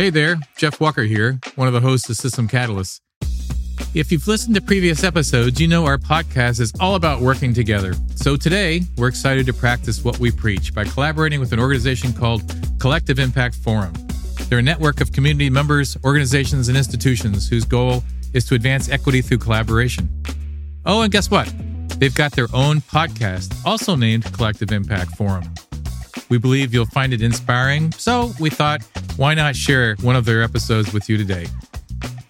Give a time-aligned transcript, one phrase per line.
[0.00, 3.02] Hey there, Jeff Walker here, one of the hosts of System Catalyst.
[3.92, 7.92] If you've listened to previous episodes, you know our podcast is all about working together.
[8.14, 12.50] So today, we're excited to practice what we preach by collaborating with an organization called
[12.78, 13.92] Collective Impact Forum.
[14.48, 19.20] They're a network of community members, organizations, and institutions whose goal is to advance equity
[19.20, 20.08] through collaboration.
[20.86, 21.52] Oh, and guess what?
[21.98, 25.44] They've got their own podcast, also named Collective Impact Forum.
[26.30, 28.80] We believe you'll find it inspiring, so we thought,
[29.20, 31.46] why not share one of their episodes with you today?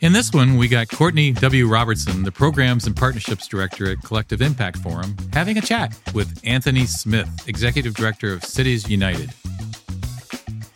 [0.00, 1.68] In this one, we got Courtney W.
[1.68, 6.86] Robertson, the Programs and Partnerships Director at Collective Impact Forum, having a chat with Anthony
[6.86, 9.32] Smith, Executive Director of Cities United.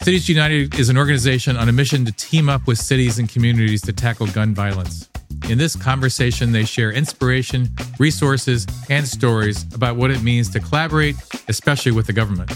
[0.02, 3.82] Cities United is an organization on a mission to team up with cities and communities
[3.82, 5.08] to tackle gun violence.
[5.48, 11.16] In this conversation, they share inspiration, resources, and stories about what it means to collaborate,
[11.48, 12.52] especially with the government.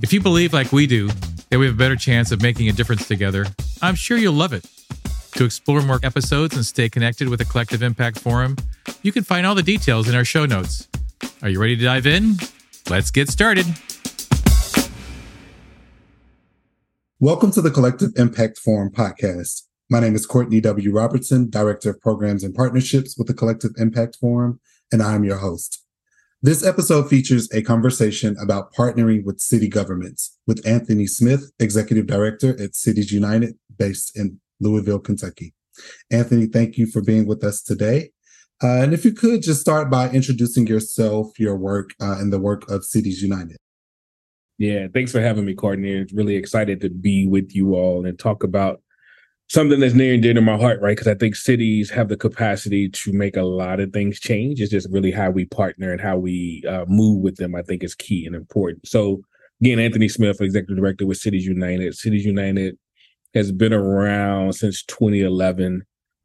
[0.00, 1.10] If you believe, like we do,
[1.50, 3.44] that we have a better chance of making a difference together,
[3.82, 4.64] I'm sure you'll love it.
[5.32, 8.56] To explore more episodes and stay connected with the Collective Impact Forum,
[9.02, 10.88] you can find all the details in our show notes.
[11.42, 12.36] Are you ready to dive in?
[12.88, 13.66] Let's get started.
[17.18, 19.62] Welcome to the Collective Impact Forum podcast.
[19.90, 20.92] My name is Courtney W.
[20.92, 24.60] Robertson, Director of Programs and Partnerships with the Collective Impact Forum,
[24.92, 25.79] and I am your host.
[26.42, 32.58] This episode features a conversation about partnering with city governments with Anthony Smith, Executive Director
[32.58, 35.52] at Cities United, based in Louisville, Kentucky.
[36.10, 38.12] Anthony, thank you for being with us today.
[38.62, 42.40] Uh, and if you could just start by introducing yourself, your work, uh, and the
[42.40, 43.58] work of Cities United.
[44.56, 46.06] Yeah, thanks for having me, Courtney.
[46.14, 48.80] Really excited to be with you all and talk about
[49.50, 50.96] something that's near and dear to my heart, right?
[50.96, 54.60] Because I think cities have the capacity to make a lot of things change.
[54.60, 57.56] It's just really how we partner and how we uh, move with them.
[57.56, 58.86] I think is key and important.
[58.86, 59.22] So
[59.60, 61.96] again, Anthony Smith, executive director with Cities United.
[61.96, 62.78] Cities United
[63.34, 65.82] has been around since 2011.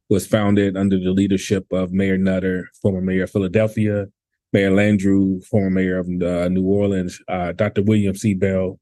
[0.08, 4.06] Was founded under the leadership of Mayor Nutter, former mayor of Philadelphia,
[4.54, 7.82] Mayor Landrieu, former mayor of uh, New Orleans, uh, Dr.
[7.82, 8.36] William C.
[8.36, 8.80] Bell,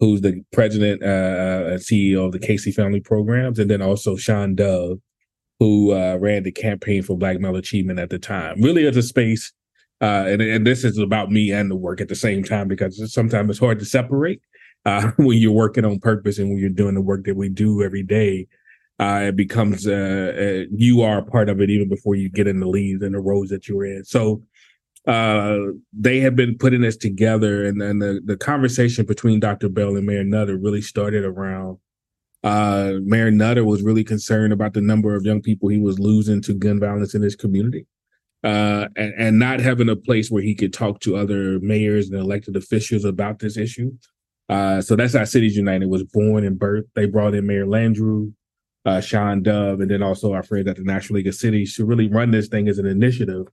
[0.00, 4.16] who's the president uh, uh and CEO of the Casey Family Programs, and then also
[4.16, 4.98] Shawn Dove,
[5.58, 8.60] who uh, ran the campaign for Black Male Achievement at the time.
[8.60, 9.52] Really, as a space,
[10.00, 13.12] uh, and, and this is about me and the work at the same time because
[13.12, 14.40] sometimes it's hard to separate
[14.84, 17.82] uh, when you're working on purpose and when you're doing the work that we do
[17.82, 18.46] every day.
[19.00, 22.66] Uh, it becomes you are a part of it even before you get in the
[22.66, 24.04] leads and the roles that you're in.
[24.04, 24.42] So
[25.08, 29.70] uh, they have been putting this together, and then the, the conversation between Dr.
[29.70, 31.78] Bell and Mayor Nutter really started around.
[32.44, 36.42] Uh, Mayor Nutter was really concerned about the number of young people he was losing
[36.42, 37.86] to gun violence in his community,
[38.44, 42.20] uh, and, and not having a place where he could talk to other mayors and
[42.20, 43.90] elected officials about this issue.
[44.50, 46.88] Uh, so that's how Cities United was born and birthed.
[46.94, 48.34] They brought in Mayor Landrieu,
[48.84, 51.86] uh, Shawn Dove, and then also our friends at the National League of Cities to
[51.86, 53.46] really run this thing as an initiative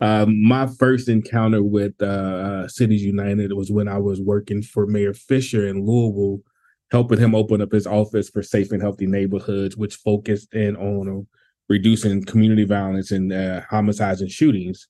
[0.00, 4.86] um, my first encounter with uh, uh, Cities United was when I was working for
[4.86, 6.42] Mayor Fischer in Louisville,
[6.90, 11.08] helping him open up his office for safe and healthy neighborhoods, which focused in on
[11.08, 11.22] uh,
[11.68, 14.86] reducing community violence and uh, homicides and shootings.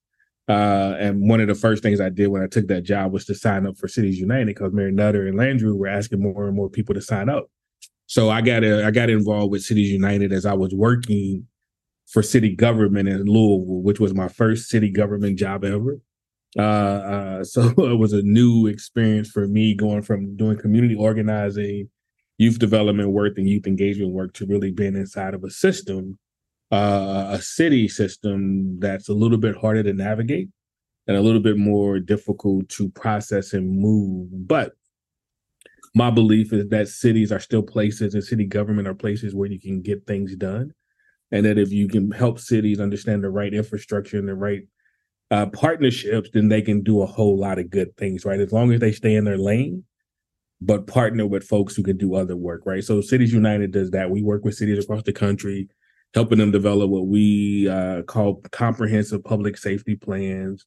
[0.46, 3.24] Uh, and one of the first things I did when I took that job was
[3.26, 6.56] to sign up for Cities United because Mayor Nutter and Landrieu were asking more and
[6.56, 7.50] more people to sign up.
[8.06, 11.46] So I got a, I got involved with Cities United as I was working
[12.08, 16.00] for city government in Louisville, which was my first city government job ever.
[16.58, 21.90] Uh, uh, so it was a new experience for me going from doing community organizing,
[22.38, 26.18] youth development work, and youth engagement work to really being inside of a system,
[26.72, 30.48] uh, a city system that's a little bit harder to navigate
[31.06, 34.28] and a little bit more difficult to process and move.
[34.32, 34.72] But
[35.94, 39.60] my belief is that cities are still places and city government are places where you
[39.60, 40.72] can get things done
[41.30, 44.62] and that if you can help cities understand the right infrastructure and the right
[45.30, 48.40] uh, partnerships, then they can do a whole lot of good things, right?
[48.40, 49.84] As long as they stay in their lane,
[50.60, 52.82] but partner with folks who can do other work, right?
[52.82, 54.10] So Cities United does that.
[54.10, 55.68] We work with cities across the country,
[56.14, 60.64] helping them develop what we uh, call comprehensive public safety plans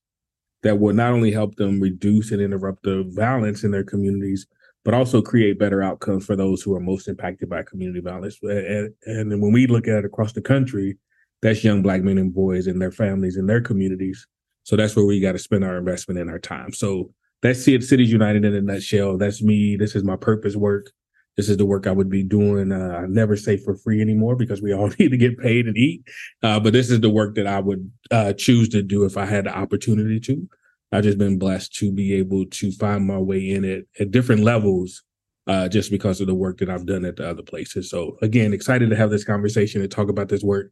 [0.64, 4.46] that will not only help them reduce and interrupt the violence in their communities,
[4.84, 8.38] but also create better outcomes for those who are most impacted by community violence.
[8.42, 10.98] And, and when we look at it across the country,
[11.42, 14.28] that's young black men and boys and their families and their communities.
[14.64, 16.74] So that's where we got to spend our investment and our time.
[16.74, 17.12] So
[17.42, 19.18] that's it, Cities United in a nutshell.
[19.18, 19.76] That's me.
[19.76, 20.92] This is my purpose work.
[21.38, 22.72] This is the work I would be doing.
[22.72, 25.78] Uh, I never say for free anymore because we all need to get paid and
[25.78, 26.04] eat.
[26.44, 29.26] Uh, but this is the work that I would uh, choose to do if I
[29.26, 30.48] had the opportunity to.
[30.92, 34.44] I've just been blessed to be able to find my way in it at different
[34.44, 35.04] levels
[35.48, 37.90] uh, just because of the work that I've done at the other places.
[37.90, 40.72] So again, excited to have this conversation and talk about this work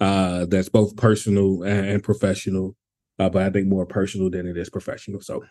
[0.00, 2.76] uh, that's both personal and, professional,
[3.18, 5.20] uh, but I think more personal than it is professional.
[5.20, 5.44] So.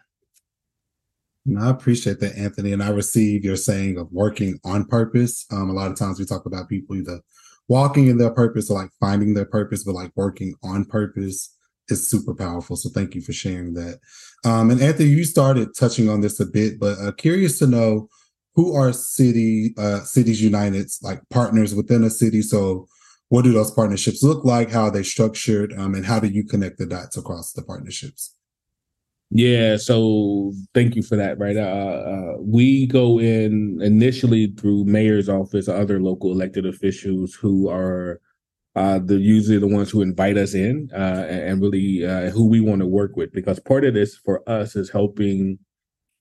[1.62, 2.74] I appreciate that, Anthony.
[2.74, 5.46] And I receive your saying of working on purpose.
[5.50, 7.22] Um, a lot of times we talk about people either
[7.70, 11.57] walking in their purpose or like finding their purpose, but like working on purpose
[11.90, 12.76] is super powerful.
[12.76, 14.00] So thank you for sharing that.
[14.46, 18.10] Um, and Anthony, you started touching on this a bit, but uh, curious to know
[18.56, 22.42] who are city uh, cities united's like partners within a city.
[22.42, 22.88] So
[23.30, 24.72] what do those partnerships look like?
[24.72, 25.74] How are they structured?
[25.78, 28.34] Um, and how do you connect the dots across the partnerships?
[29.30, 31.38] Yeah, so thank you for that.
[31.38, 37.70] Right, uh, uh, we go in initially through mayor's office, other local elected officials who
[37.70, 38.22] are
[38.78, 42.62] uh, the usually the ones who invite us in uh, and really uh, who we
[42.62, 43.32] want to work with.
[43.34, 45.58] Because part of this for us is helping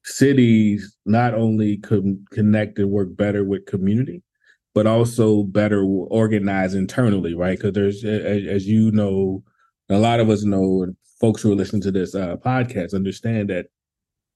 [0.04, 4.22] cities not only con- connect and work better with community,
[4.74, 7.58] but also better organize internally, right?
[7.58, 9.42] Because there's, as, as, you know,
[9.90, 13.50] a lot of us know, and folks who are listening to this uh, podcast understand
[13.50, 13.66] that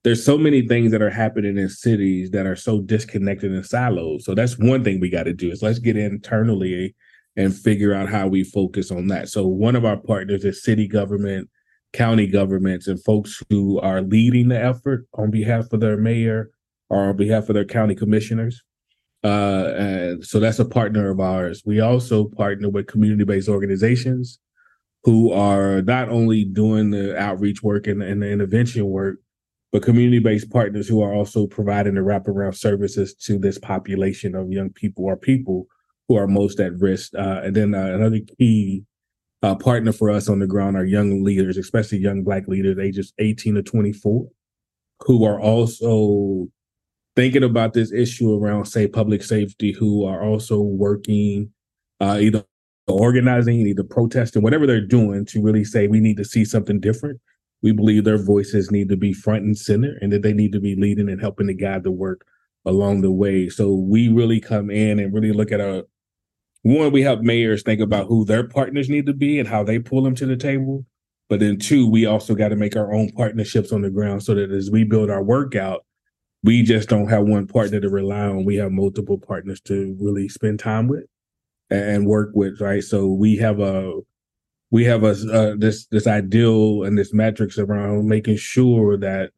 [0.04, 4.20] there's so many things that are happening in cities that are so disconnected and siloed.
[4.20, 6.94] So that's one thing we got to do is let's get internally
[7.36, 9.28] and figure out how we focus on that.
[9.28, 11.48] So one of our partners is city government,
[11.92, 16.50] county governments, and folks who are leading the effort on behalf of their mayor
[16.88, 18.62] or on behalf of their county commissioners.
[19.22, 21.62] Uh, and so that's a partner of ours.
[21.64, 24.38] We also partner with community-based organizations
[25.04, 29.18] who are not only doing the outreach work and, and the intervention work,
[29.72, 34.70] but community-based partners who are also providing the wraparound services to this population of young
[34.70, 35.66] people or people
[36.10, 37.14] who are most at risk.
[37.14, 38.82] Uh, and then uh, another key
[39.44, 43.12] uh, partner for us on the ground are young leaders, especially young Black leaders, ages
[43.20, 44.26] 18 to 24,
[45.06, 46.48] who are also
[47.14, 51.48] thinking about this issue around, say, public safety, who are also working
[52.00, 52.44] uh, either
[52.88, 57.20] organizing, either protesting, whatever they're doing to really say we need to see something different.
[57.62, 60.60] We believe their voices need to be front and center and that they need to
[60.60, 62.26] be leading and helping to guide the work
[62.64, 63.48] along the way.
[63.48, 65.86] So we really come in and really look at a
[66.62, 69.78] one, we help mayors think about who their partners need to be and how they
[69.78, 70.84] pull them to the table.
[71.28, 74.34] But then two, we also got to make our own partnerships on the ground so
[74.34, 75.84] that as we build our workout,
[76.42, 78.44] we just don't have one partner to rely on.
[78.44, 81.04] We have multiple partners to really spend time with
[81.70, 82.82] and work with, right?
[82.82, 84.00] So we have a
[84.70, 89.30] we have a uh, this this ideal and this metrics around making sure that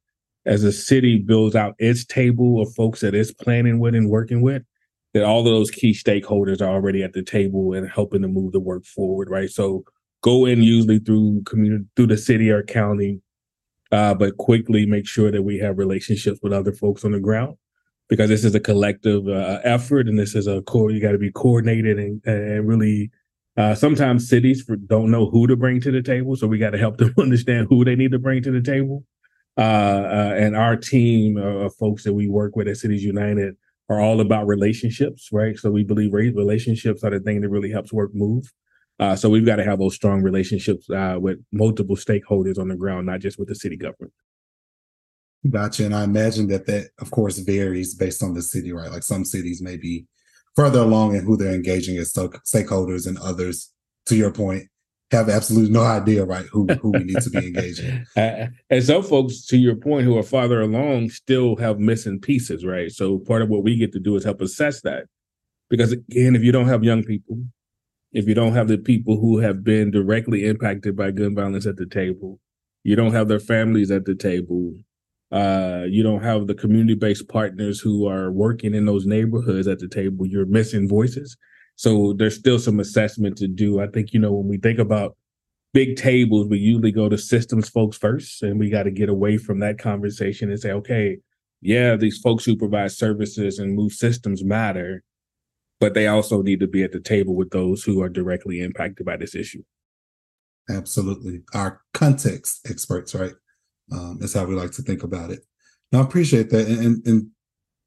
[0.44, 4.42] as a city builds out its table of folks that it's planning with and working
[4.42, 4.62] with,
[5.14, 8.52] that all of those key stakeholders are already at the table and helping to move
[8.52, 9.50] the work forward, right?
[9.50, 9.84] So
[10.22, 13.20] go in usually through community through the city or county
[13.90, 17.56] uh, but quickly make sure that we have relationships with other folks on the ground
[18.08, 21.18] because this is a collective uh, effort and this is a core you got to
[21.18, 23.10] be coordinated and, and really
[23.58, 26.78] uh, sometimes cities don't know who to bring to the table so we got to
[26.78, 29.04] help them understand who they need to bring to the table
[29.58, 33.54] uh, uh, and our team of folks that we work with at cities united
[33.92, 37.92] are all about relationships right so we believe relationships are the thing that really helps
[37.92, 38.44] work move
[39.02, 42.76] uh, so we've got to have those strong relationships uh, with multiple stakeholders on the
[42.76, 44.12] ground, not just with the city government.
[45.50, 45.84] Gotcha.
[45.84, 48.92] And I imagine that that, of course, varies based on the city, right?
[48.92, 50.06] Like some cities may be
[50.54, 53.72] further along in who they're engaging as stakeholders, and others,
[54.06, 54.68] to your point,
[55.12, 58.04] have absolutely no idea, right, who who we need to be engaging.
[58.16, 62.90] and some folks, to your point, who are farther along, still have missing pieces, right?
[62.90, 65.04] So part of what we get to do is help assess that,
[65.70, 67.38] because again, if you don't have young people,
[68.12, 71.76] if you don't have the people who have been directly impacted by gun violence at
[71.76, 72.40] the table,
[72.82, 74.74] you don't have their families at the table,
[75.30, 79.78] uh, you don't have the community based partners who are working in those neighborhoods at
[79.78, 81.36] the table, you're missing voices.
[81.82, 83.80] So there's still some assessment to do.
[83.80, 85.16] I think, you know, when we think about
[85.72, 89.36] big tables, we usually go to systems folks first, and we got to get away
[89.36, 91.18] from that conversation and say, okay,
[91.60, 95.02] yeah, these folks who provide services and move systems matter
[95.82, 99.04] but they also need to be at the table with those who are directly impacted
[99.04, 99.64] by this issue.
[100.70, 101.42] Absolutely.
[101.54, 103.32] Our context experts, right?
[103.90, 105.40] Um, is how we like to think about it.
[105.90, 106.68] Now, I appreciate that.
[106.68, 107.30] And, and, and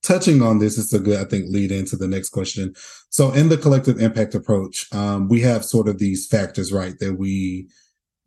[0.05, 2.73] touching on this is a good, I think, lead into the next question.
[3.09, 7.15] So, in the collective impact approach, um, we have sort of these factors, right, that
[7.15, 7.67] we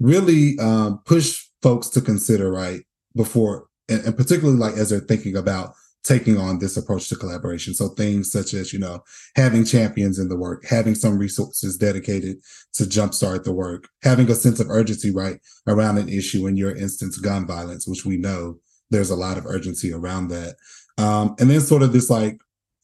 [0.00, 2.80] really um, push folks to consider, right,
[3.14, 7.74] before, and, and particularly like as they're thinking about taking on this approach to collaboration.
[7.74, 9.02] So things such as, you know,
[9.36, 12.38] having champions in the work, having some resources dedicated
[12.74, 16.74] to jumpstart the work, having a sense of urgency, right, around an issue, in your
[16.74, 18.58] instance, gun violence, which we know
[18.90, 20.54] there's a lot of urgency around that.
[20.98, 22.40] Um, and then sort of this like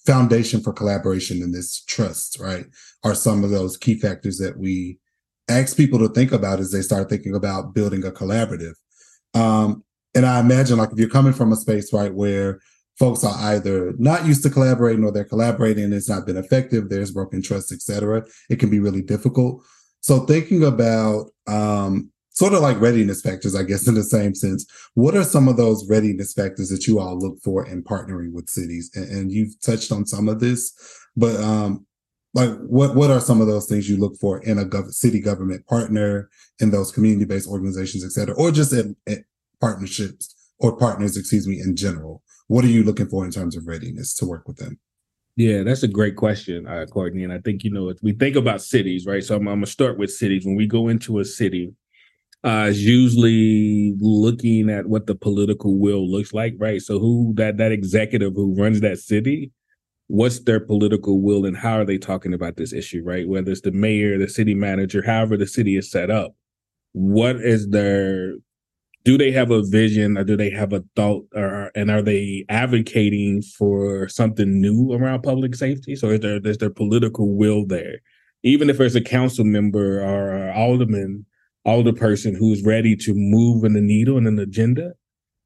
[0.07, 2.67] foundation for collaboration and this trust, right,
[3.03, 4.99] are some of those key factors that we
[5.49, 8.75] ask people to think about as they start thinking about building a collaborative.
[9.35, 12.61] Um, and I imagine like if you're coming from a space, right, where
[12.99, 16.89] folks are either not used to collaborating or they're collaborating and it's not been effective,
[16.89, 18.25] there's broken trust, etc.
[18.49, 19.63] It can be really difficult.
[20.01, 24.67] So thinking about um, sort of like readiness factors, I guess, in the same sense.
[24.95, 28.51] What are some of those readiness factors that you all look for in partnering with
[28.51, 28.91] cities?
[28.95, 30.73] And, and you've touched on some of this,
[31.17, 31.87] but um,
[32.35, 35.21] like what what are some of those things you look for in a gov- city
[35.21, 36.29] government partner,
[36.61, 38.75] in those community based organizations, et cetera, or just
[39.61, 42.23] partnerships or partners, excuse me, in general?
[42.49, 44.79] What are you looking for in terms of readiness to work with them?
[45.37, 47.25] Yeah, that's a great question, uh, Courtney.
[47.25, 49.25] And I think, you know, if we think about cities, right?
[49.25, 50.45] So I'm, I'm going to start with cities.
[50.45, 51.73] When we go into a city,
[52.45, 56.83] uh, is usually looking at what the political will looks like, right?
[56.83, 59.51] So who that that executive who runs that city,
[60.09, 63.27] what's their political will and how are they talking about this issue, right?
[63.27, 66.35] Whether it's the mayor, the city manager, however the city is set up,
[66.93, 68.35] what is their
[69.05, 72.45] do they have a vision or do they have a thought or and are they
[72.51, 75.97] advocating for something new around public safety?
[75.97, 78.01] So is there is their political will there?
[78.43, 81.25] Even if there's a council member or alderman,
[81.65, 84.93] alder person who's ready to move in the needle and an agenda,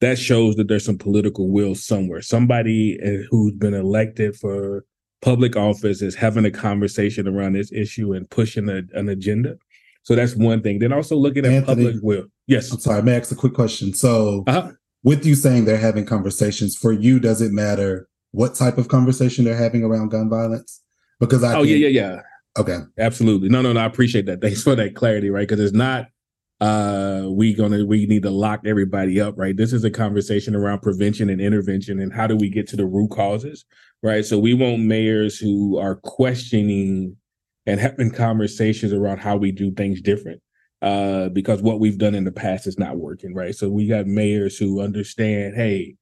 [0.01, 2.23] that shows that there's some political will somewhere.
[2.23, 4.85] Somebody uh, who's been elected for
[5.23, 9.57] public office is having a conversation around this issue and pushing a, an agenda.
[10.05, 10.79] So that's one thing.
[10.79, 12.27] Then also looking at Anthony, public will.
[12.47, 12.73] Yes.
[12.73, 13.93] I'm sorry, may I ask a quick question?
[13.93, 14.73] So uh-huh.
[15.03, 19.45] with you saying they're having conversations, for you, does it matter what type of conversation
[19.45, 20.81] they're having around gun violence?
[21.19, 22.21] Because I Oh think, yeah, yeah, yeah.
[22.59, 22.79] Okay.
[22.99, 23.49] Absolutely.
[23.49, 23.81] No, no, no.
[23.81, 24.41] I appreciate that.
[24.41, 25.49] Thanks for that clarity, right?
[25.49, 26.07] Because it's not
[26.61, 30.81] uh we gonna we need to lock everybody up right this is a conversation around
[30.81, 33.65] prevention and intervention and how do we get to the root causes
[34.03, 37.17] right so we want mayors who are questioning
[37.67, 40.43] and having conversations around how we do things different
[40.81, 43.55] uh, because what we've done in the past is not working, right?
[43.55, 45.97] So we got mayors who understand, hey,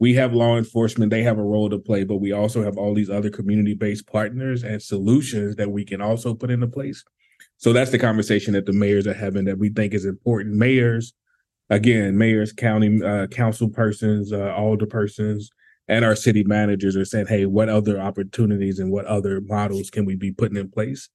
[0.00, 2.94] we have law enforcement, they have a role to play, but we also have all
[2.94, 7.04] these other community based partners and solutions that we can also put into place.
[7.58, 10.56] So that's the conversation that the mayors are having that we think is important.
[10.56, 11.12] Mayors,
[11.68, 15.50] again, mayors, county uh, council persons, uh, alder persons,
[15.86, 20.06] and our city managers are saying, hey, what other opportunities and what other models can
[20.06, 21.10] we be putting in place?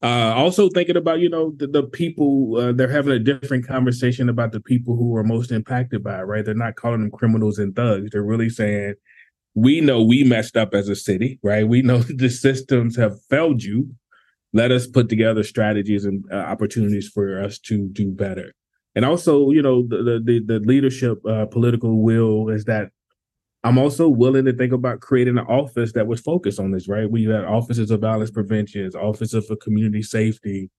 [0.00, 4.28] Uh, also thinking about, you know, the, the people, uh, they're having a different conversation
[4.28, 6.44] about the people who are most impacted by it, right?
[6.44, 8.10] They're not calling them criminals and thugs.
[8.12, 8.94] They're really saying,
[9.54, 11.66] we know we messed up as a city, right?
[11.66, 13.94] We know the systems have failed you.
[14.52, 18.54] Let us put together strategies and uh, opportunities for us to do better.
[18.94, 22.90] And also, you know, the the, the leadership uh, political will is that
[23.68, 27.10] I'm also willing to think about creating an office that was focused on this, right?
[27.10, 30.70] We had offices of violence prevention, offices for community safety,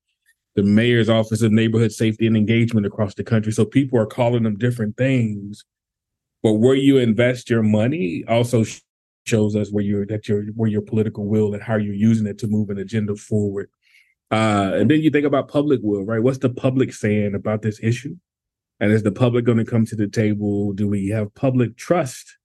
[0.56, 3.52] the mayor's office of neighborhood safety and engagement across the country.
[3.52, 5.66] So people are calling them different things.
[6.42, 8.66] But where you invest your money also
[9.28, 12.40] shows us where you're that your where your political will and how you're using it
[12.40, 13.70] to move an agenda forward.
[14.32, 16.24] Uh, and then you think about public will, right?
[16.24, 18.16] What's the public saying about this issue?
[18.80, 20.74] And is the public going to come to the table?
[20.74, 22.39] Do we have public trust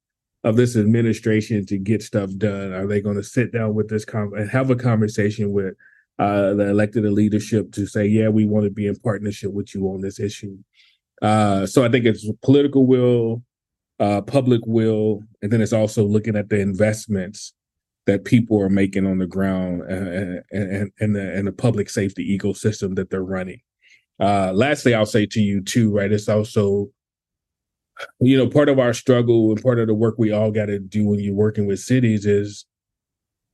[0.44, 2.72] of this administration to get stuff done?
[2.72, 5.74] Are they going to sit down with this con- and have a conversation with
[6.18, 9.86] uh, the elected leadership to say, yeah, we want to be in partnership with you
[9.88, 10.56] on this issue?
[11.22, 13.42] Uh, so I think it's political will,
[13.98, 17.54] uh, public will, and then it's also looking at the investments
[18.06, 22.38] that people are making on the ground and, and, and, the, and the public safety
[22.38, 23.60] ecosystem that they're running.
[24.20, 26.12] Uh, lastly, I'll say to you too, right?
[26.12, 26.90] It's also
[28.20, 30.78] you know, part of our struggle and part of the work we all got to
[30.78, 32.64] do when you're working with cities is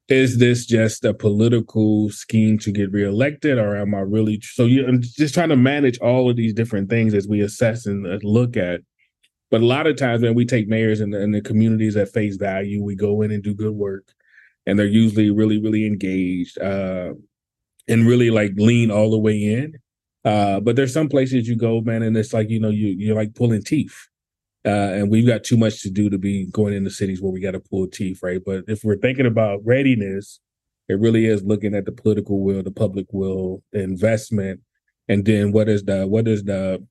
[0.09, 4.87] is this just a political scheme to get reelected or am I really so you
[4.87, 8.57] I'm just trying to manage all of these different things as we assess and look
[8.57, 8.81] at.
[9.51, 12.37] But a lot of times when we take mayors and, the, the communities at face
[12.37, 12.83] value.
[12.83, 14.13] We go in and do good work
[14.67, 17.15] and they're usually really really engaged uh,
[17.89, 19.75] and really like lean all the way in.
[20.25, 23.17] Uh, but there's some places you go man and it's like you know you you're
[23.17, 24.10] like pulling teeth
[24.67, 27.41] uh, and we've got too much to do to be going into cities where we
[27.41, 28.41] got to pull teeth, right?
[28.45, 30.41] But if we're thinking about readiness,
[30.89, 34.61] it really is looking at the political will, the public will, the investment,
[35.09, 36.85] and then what is the what does the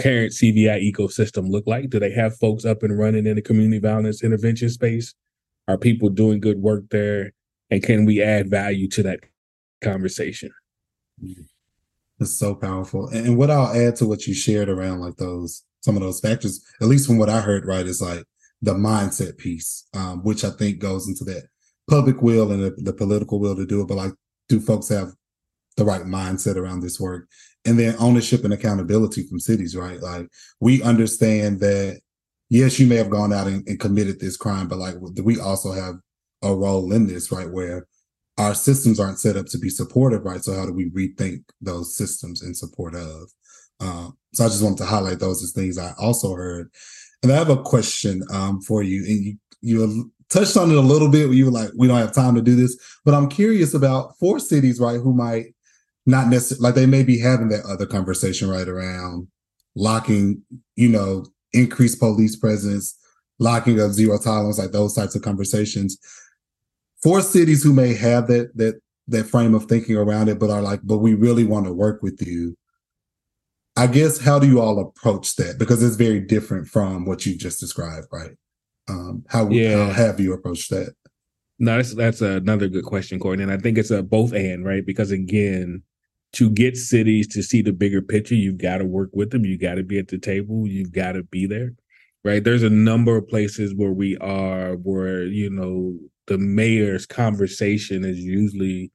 [0.00, 1.90] current CVI ecosystem look like?
[1.90, 5.14] Do they have folks up and running in the community violence intervention space?
[5.68, 7.32] Are people doing good work there?
[7.70, 9.20] And can we add value to that
[9.82, 10.50] conversation?
[12.20, 13.08] It's so powerful.
[13.08, 16.64] And what I'll add to what you shared around like those some of those factors,
[16.80, 18.24] at least from what I heard, right, is like
[18.62, 21.44] the mindset piece, um, which I think goes into that
[21.90, 24.12] public will and the, the political will to do it, but like,
[24.48, 25.12] do folks have
[25.76, 27.28] the right mindset around this work?
[27.64, 30.00] And then ownership and accountability from cities, right?
[30.00, 30.28] Like,
[30.60, 32.00] we understand that
[32.48, 35.72] yes, you may have gone out and, and committed this crime, but like, we also
[35.72, 35.96] have
[36.42, 37.50] a role in this, right?
[37.50, 37.86] Where
[38.38, 40.42] our systems aren't set up to be supportive, right?
[40.42, 43.30] So how do we rethink those systems in support of?
[43.82, 46.70] Uh, so I just wanted to highlight those as things I also heard.
[47.22, 50.80] And I have a question um, for you, and you you touched on it a
[50.80, 51.30] little bit.
[51.30, 54.38] You were like, we don't have time to do this, but I'm curious about for
[54.38, 55.54] cities, right, who might
[56.06, 59.28] not necessarily like they may be having that other conversation right around
[59.76, 60.42] locking,
[60.76, 62.98] you know, increased police presence,
[63.38, 65.98] locking up zero tolerance, like those types of conversations
[67.02, 70.62] for cities who may have that that that frame of thinking around it, but are
[70.62, 72.56] like, but we really want to work with you.
[73.76, 75.58] I guess how do you all approach that?
[75.58, 78.32] Because it's very different from what you just described, right?
[78.88, 79.86] Um, how, yeah.
[79.86, 80.94] how have you approached that?
[81.58, 83.44] No, that's that's another good question, Courtney.
[83.44, 85.82] And I think it's a both and right because again,
[86.32, 89.44] to get cities to see the bigger picture, you've got to work with them.
[89.44, 90.66] You got to be at the table.
[90.66, 91.74] You've got to be there,
[92.24, 92.42] right?
[92.42, 98.18] There's a number of places where we are where you know the mayor's conversation is
[98.18, 98.90] usually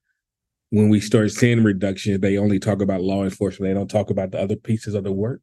[0.70, 3.70] when we start seeing reductions, they only talk about law enforcement.
[3.70, 5.42] They don't talk about the other pieces of the work.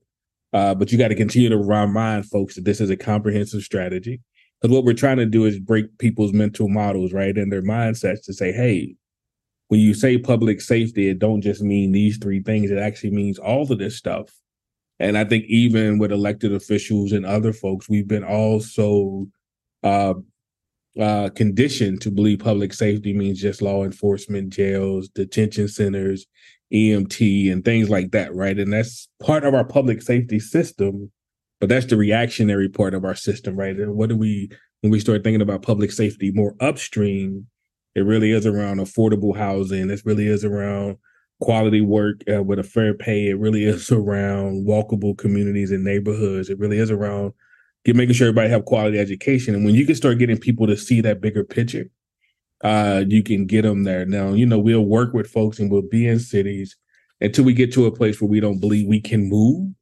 [0.52, 4.20] Uh, but you got to continue to remind folks that this is a comprehensive strategy.
[4.60, 8.24] Because what we're trying to do is break people's mental models, right, and their mindsets
[8.24, 8.94] to say, hey,
[9.68, 12.70] when you say public safety, it don't just mean these three things.
[12.70, 14.30] It actually means all of this stuff.
[15.00, 19.26] And I think even with elected officials and other folks, we've been also
[19.82, 20.14] uh,
[21.00, 26.26] uh, conditioned to believe public safety means just law enforcement, jails, detention centers,
[26.72, 28.58] EMT, and things like that, right?
[28.58, 31.10] And that's part of our public safety system,
[31.60, 33.76] but that's the reactionary part of our system, right?
[33.76, 37.46] And what do we, when we start thinking about public safety more upstream,
[37.94, 39.90] it really is around affordable housing.
[39.90, 40.96] It really is around
[41.40, 43.28] quality work uh, with a fair pay.
[43.28, 46.50] It really is around walkable communities and neighborhoods.
[46.50, 47.32] It really is around
[47.84, 49.54] get making sure everybody have quality education.
[49.54, 51.86] And when you can start getting people to see that bigger picture,
[52.62, 54.06] uh, you can get them there.
[54.06, 56.76] Now, you know, we'll work with folks and we'll be in cities
[57.20, 59.72] until we get to a place where we don't believe we can move.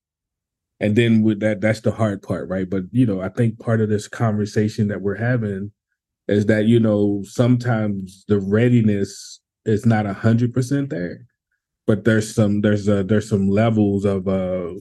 [0.80, 2.68] And then with that, that's the hard part, right?
[2.68, 5.70] But you know, I think part of this conversation that we're having
[6.26, 11.24] is that you know sometimes the readiness is not a hundred percent there,
[11.86, 14.72] but there's some there's a there's some levels of uh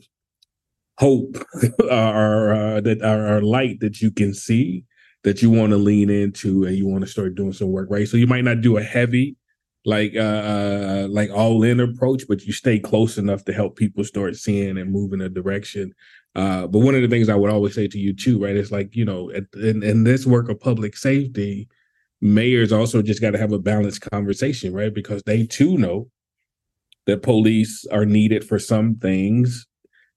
[1.02, 1.36] hope
[1.90, 4.84] or uh, that are, light that you can see
[5.24, 8.08] that you want to lean into and you want to start doing some work right?
[8.08, 9.36] So you might not do a heavy
[9.84, 14.04] like uh, uh like all in approach but you stay close enough to help people
[14.04, 15.92] start seeing and move in a direction.
[16.36, 18.72] Uh but one of the things i would always say to you too right it's
[18.72, 21.68] like you know in, in this work of public safety
[22.22, 24.94] mayors also just got to have a balanced conversation right?
[24.94, 26.12] Because they too know
[27.08, 29.66] that police are needed for some things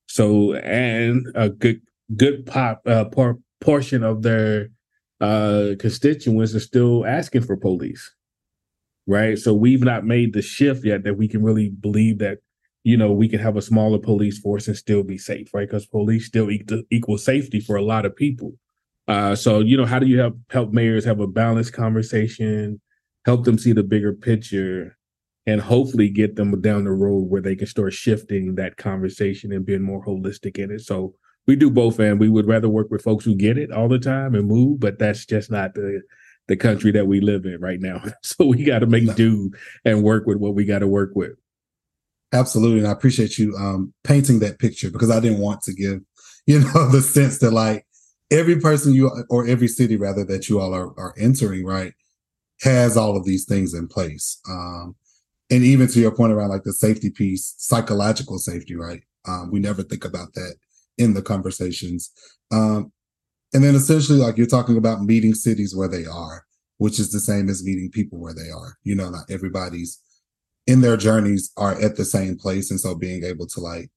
[0.07, 1.81] so, and a good
[2.17, 4.69] good pop uh, por- portion of their
[5.21, 8.15] uh, constituents are still asking for police,
[9.07, 9.39] right?
[9.39, 12.39] So we've not made the shift yet that we can really believe that
[12.85, 15.69] you know we can have a smaller police force and still be safe, right?
[15.69, 16.51] Because police still
[16.91, 18.55] equal, safety for a lot of people.
[19.09, 22.81] Uh, so you know, how do you help help mayors have a balanced conversation,
[23.25, 24.97] help them see the bigger picture,
[25.47, 29.67] and hopefully get them down the road where they can start shifting that conversation and
[29.67, 30.81] being more holistic in it.
[30.81, 31.15] So
[31.47, 33.99] we do both, and we would rather work with folks who get it all the
[33.99, 36.03] time and move, but that's just not the
[36.47, 38.03] the country that we live in right now.
[38.23, 39.51] So we got to make do
[39.85, 41.33] and work with what we got to work with.
[42.33, 46.01] Absolutely, and I appreciate you um, painting that picture because I didn't want to give
[46.47, 47.87] you know the sense that like
[48.31, 51.93] every person you or every city rather that you all are, are entering right
[52.63, 54.41] has all of these things in place.
[54.49, 54.97] Um,
[55.51, 59.03] and even to your point around like the safety piece, psychological safety, right?
[59.27, 60.57] Um, we never think about that
[60.99, 62.11] in the conversations.
[62.51, 62.93] Um,
[63.53, 66.45] and then essentially, like you're talking about meeting cities where they are,
[66.79, 68.77] which is the same as meeting people where they are.
[68.83, 70.01] You know, not everybody's
[70.67, 72.71] in their journeys are at the same place.
[72.71, 73.91] And so being able to like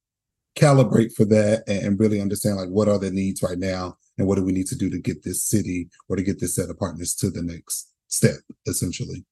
[0.55, 4.35] calibrate for that and, really understand like what are the needs right now and what
[4.35, 6.77] do we need to do to get this city or to get this set of
[6.77, 9.25] partners to the next step, essentially.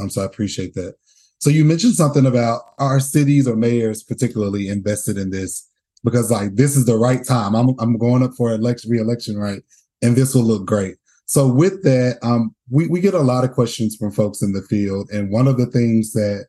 [0.00, 0.96] Um, so I appreciate that.
[1.46, 5.64] So you mentioned something about our cities or mayors particularly invested in this
[6.02, 7.54] because like this is the right time.
[7.54, 9.62] I'm I'm going up for election re-election, right?
[10.02, 10.96] And this will look great.
[11.26, 14.62] So with that, um, we, we get a lot of questions from folks in the
[14.62, 15.08] field.
[15.12, 16.46] And one of the things that,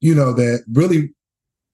[0.00, 1.10] you know, that really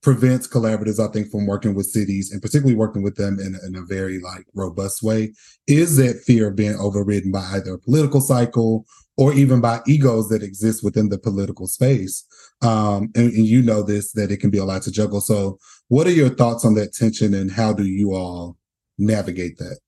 [0.03, 3.77] prevents collaboratives, I think, from working with cities and particularly working with them in, in
[3.77, 5.35] a very like robust way
[5.69, 8.87] is that fear of being overridden by either a political cycle
[9.17, 12.25] or even by egos that exist within the political space.
[12.63, 15.21] Um, and, and you know this that it can be a lot to juggle.
[15.21, 18.57] So, what are your thoughts on that tension, and how do you all
[18.99, 19.79] navigate that?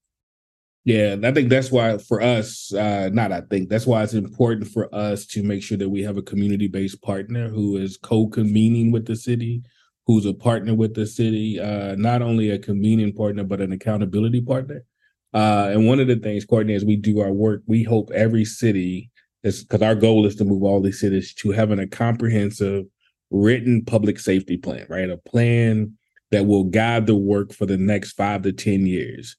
[0.84, 4.68] Yeah, I think that's why for us, uh, not I think that's why it's important
[4.68, 8.26] for us to make sure that we have a community based partner who is co
[8.26, 9.62] convening with the city,
[10.06, 14.40] who's a partner with the city, uh, not only a convening partner, but an accountability
[14.40, 14.84] partner.
[15.32, 18.44] Uh, and one of the things, Courtney, as we do our work, we hope every
[18.44, 19.11] city
[19.42, 22.84] is because our goal is to move all these cities to having a comprehensive
[23.30, 25.10] written public safety plan, right?
[25.10, 25.96] A plan
[26.30, 29.36] that will guide the work for the next five to 10 years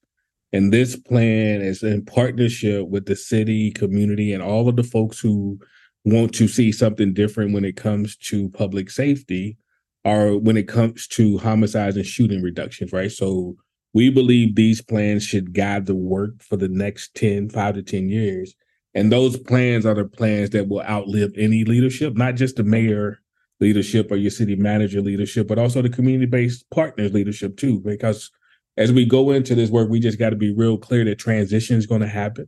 [0.54, 5.20] and this plan is in partnership with the city, community, and all of the folks
[5.20, 5.60] who
[6.06, 9.58] want to see something different when it comes to public safety
[10.06, 13.12] or when it comes to homicides and shooting reductions, right?
[13.12, 13.56] So
[13.96, 18.10] we believe these plans should guide the work for the next 10, five to 10
[18.10, 18.54] years.
[18.95, 23.19] And those plans are the plans that will outlive any leadership, not just the mayor
[23.60, 28.32] leadership or your city manager leadership, but also the community based partners leadership too, because
[28.77, 31.77] as we go into this work, we just got to be real clear that transition
[31.77, 32.47] is going to happen.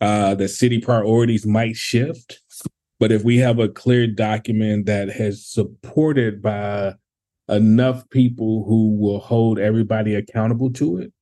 [0.00, 2.40] Uh, the city priorities might shift,
[3.00, 6.94] but if we have a clear document that has supported by
[7.48, 11.12] enough people who will hold everybody accountable to it,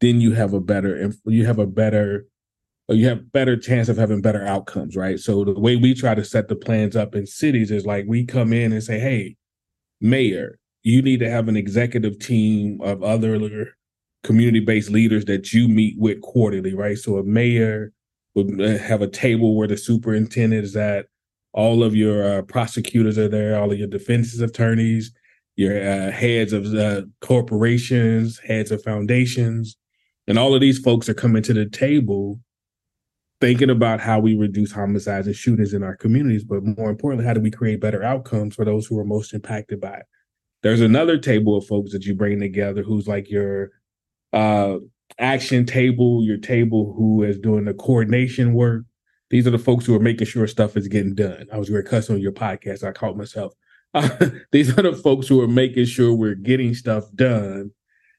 [0.00, 2.26] then you have a better you have a better
[2.88, 5.18] you have better chance of having better outcomes, right?
[5.18, 8.24] So the way we try to set the plans up in cities is like we
[8.24, 9.36] come in and say, "Hey,
[10.00, 13.74] mayor, you need to have an executive team of other
[14.22, 16.98] community-based leaders that you meet with quarterly, right?
[16.98, 17.92] So a mayor
[18.34, 21.06] would uh, have a table where the superintendent is at,
[21.52, 25.12] all of your uh, prosecutors are there, all of your defense attorneys,
[25.56, 29.76] your uh, heads of uh, corporations, heads of foundations,
[30.28, 32.40] and all of these folks are coming to the table
[33.40, 37.34] thinking about how we reduce homicides and shootings in our communities, but more importantly, how
[37.34, 40.06] do we create better outcomes for those who are most impacted by it?
[40.62, 43.70] There's another table of folks that you bring together who's like your
[44.32, 44.78] uh,
[45.18, 48.84] action table, your table who is doing the coordination work.
[49.30, 51.46] These are the folks who are making sure stuff is getting done.
[51.52, 52.84] I was very cussing on your podcast.
[52.84, 53.52] I caught myself.
[53.92, 54.08] Uh,
[54.52, 57.72] these are the folks who are making sure we're getting stuff done.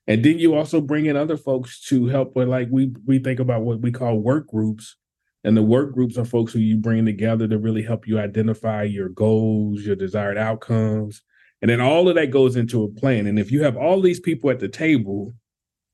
[0.08, 3.39] And then you also bring in other folks to help with like we we think
[3.39, 4.95] about what we call work groups.
[5.43, 8.84] And the work groups are folks who you bring together to really help you identify
[8.84, 11.21] your goals, your desired outcomes,
[11.62, 13.26] and then all of that goes into a plan.
[13.28, 15.34] And if you have all these people at the table,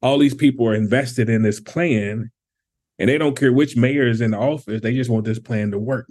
[0.01, 2.31] all these people are invested in this plan
[2.99, 4.81] and they don't care which mayor is in the office.
[4.81, 6.07] They just want this plan to work.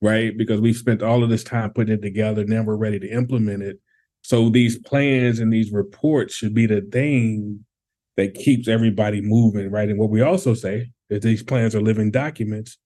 [0.00, 0.36] Right.
[0.36, 2.44] Because we've spent all of this time putting it together.
[2.44, 3.78] Now we're ready to implement it.
[4.22, 7.64] So these plans and these reports should be the thing
[8.16, 9.70] that keeps everybody moving.
[9.70, 9.88] Right.
[9.88, 12.78] And what we also say is these plans are living documents.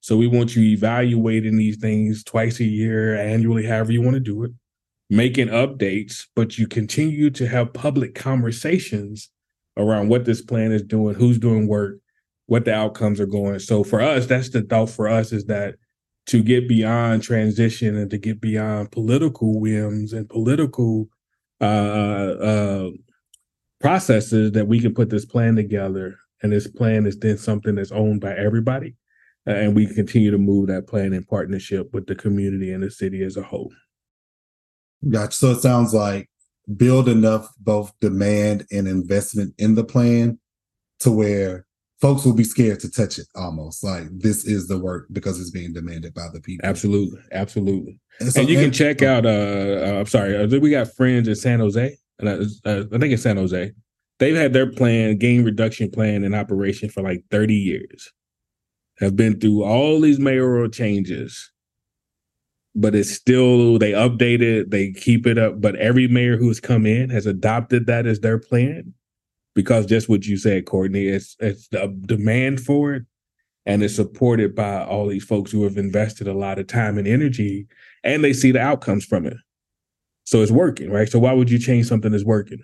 [0.00, 4.20] So we want you evaluating these things twice a year, annually, however you want to
[4.20, 4.52] do it
[5.10, 9.30] making updates, but you continue to have public conversations
[9.76, 11.98] around what this plan is doing, who's doing work,
[12.46, 13.58] what the outcomes are going.
[13.58, 15.76] So for us, that's the thought for us is that
[16.26, 21.08] to get beyond transition and to get beyond political whims and political
[21.60, 22.90] uh, uh,
[23.80, 27.90] processes, that we can put this plan together, and this plan is then something that's
[27.90, 28.94] owned by everybody,
[29.48, 32.90] uh, and we continue to move that plan in partnership with the community and the
[32.90, 33.72] city as a whole.
[35.08, 35.32] Gotcha.
[35.32, 36.28] So it sounds like
[36.76, 40.38] build enough both demand and investment in the plan
[41.00, 41.66] to where
[42.02, 45.50] folks will be scared to touch it almost like this is the work because it's
[45.50, 46.68] being demanded by the people.
[46.68, 47.20] Absolutely.
[47.32, 47.98] Absolutely.
[48.20, 50.94] And, so, and you and, can check out, uh, uh, I'm sorry, uh, we got
[50.94, 51.96] friends in San Jose.
[52.18, 52.32] And I,
[52.68, 53.72] uh, I think it's San Jose.
[54.18, 58.12] They've had their plan, gain reduction plan in operation for like 30 years.
[58.98, 61.50] Have been through all these mayoral changes
[62.74, 65.60] but it's still they update it, they keep it up.
[65.60, 68.92] But every mayor who's come in has adopted that as their plan
[69.54, 73.02] because just what you said, Courtney, it's it's the demand for it
[73.66, 77.06] and it's supported by all these folks who have invested a lot of time and
[77.06, 77.66] energy
[78.02, 79.36] and they see the outcomes from it.
[80.24, 81.08] So it's working, right?
[81.08, 82.62] So why would you change something that's working?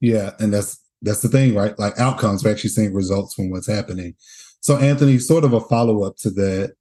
[0.00, 1.78] Yeah, and that's that's the thing, right?
[1.78, 4.14] Like outcomes, we're actually seeing results from what's happening.
[4.60, 6.74] So Anthony, sort of a follow-up to that,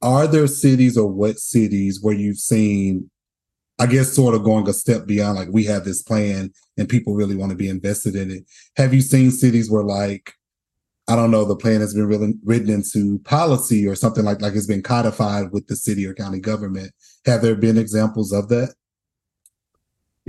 [0.00, 3.10] are there cities or what cities where you've seen
[3.78, 7.14] I guess sort of going a step beyond like we have this plan and people
[7.14, 8.44] really want to be invested in it.
[8.76, 10.32] Have you seen cities where like
[11.08, 14.54] I don't know the plan has been really written into policy or something like like
[14.54, 16.90] it's been codified with the city or county government?
[17.24, 18.74] Have there been examples of that?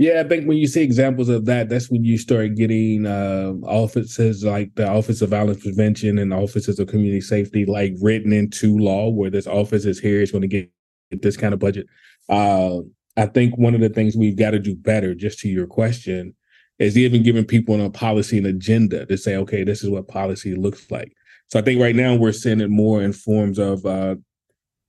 [0.00, 3.52] Yeah, I think when you see examples of that, that's when you start getting uh,
[3.64, 8.32] offices like the Office of Violence Prevention and the offices of Community Safety, like written
[8.32, 10.70] into law, where this office is here is going to get
[11.10, 11.86] this kind of budget.
[12.30, 12.78] Uh,
[13.18, 16.34] I think one of the things we've got to do better, just to your question,
[16.78, 20.54] is even giving people a policy and agenda to say, okay, this is what policy
[20.54, 21.12] looks like.
[21.48, 24.14] So I think right now we're seeing it more in forms of uh,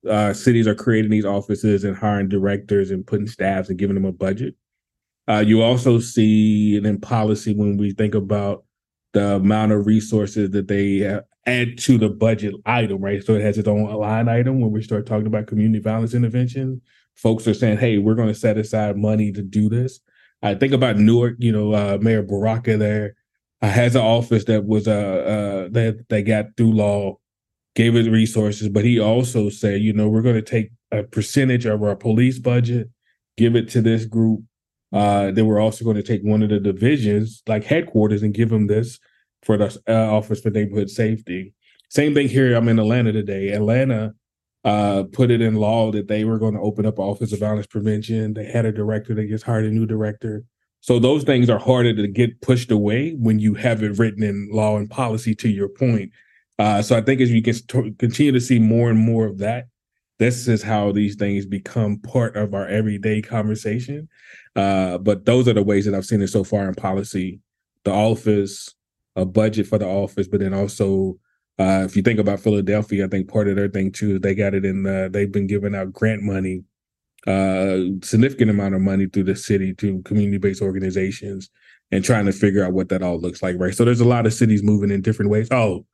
[0.10, 4.06] uh, cities are creating these offices and hiring directors and putting staffs and giving them
[4.06, 4.56] a budget.
[5.28, 8.64] Uh, you also see it in policy when we think about
[9.14, 13.24] the amount of resources that they uh, add to the budget item, right?
[13.24, 16.82] So it has its own line item when we start talking about community violence intervention.
[17.16, 20.00] Folks are saying, hey, we're going to set aside money to do this.
[20.42, 23.16] I think about Newark, you know, uh, Mayor Baraka there
[23.62, 27.18] uh, has an office that was uh, uh that they got through law,
[27.76, 31.66] gave it resources, but he also said, you know, we're going to take a percentage
[31.66, 32.90] of our police budget,
[33.38, 34.42] give it to this group,
[34.94, 38.50] uh, they were also going to take one of the divisions, like headquarters, and give
[38.50, 39.00] them this
[39.44, 41.54] for the uh, Office for Neighborhood Safety.
[41.90, 42.56] Same thing here.
[42.56, 43.50] I'm in Atlanta today.
[43.50, 44.14] Atlanta
[44.64, 47.68] uh, put it in law that they were going to open up Office of Violence
[47.68, 48.34] Prevention.
[48.34, 49.14] They had a director.
[49.14, 50.44] They just hired a new director.
[50.82, 54.50] So those things are harder to get pushed away when you have it written in
[54.52, 55.36] law and policy.
[55.36, 56.12] To your point,
[56.60, 59.38] uh, so I think as you can st- continue to see more and more of
[59.40, 59.68] that,
[60.22, 64.08] this is how these things become part of our everyday conversation.
[64.56, 67.40] Uh, but those are the ways that I've seen it so far in policy.
[67.86, 68.70] The office,
[69.16, 71.18] a budget for the office, but then also
[71.58, 74.36] uh, if you think about Philadelphia, I think part of their thing too is they
[74.36, 74.84] got it in.
[74.84, 76.66] The, they've been giving out grant money,
[77.26, 81.50] uh, significant amount of money through the city to community-based organizations,
[81.92, 83.56] and trying to figure out what that all looks like.
[83.58, 83.74] Right.
[83.74, 85.48] So there's a lot of cities moving in different ways.
[85.50, 85.88] Oh,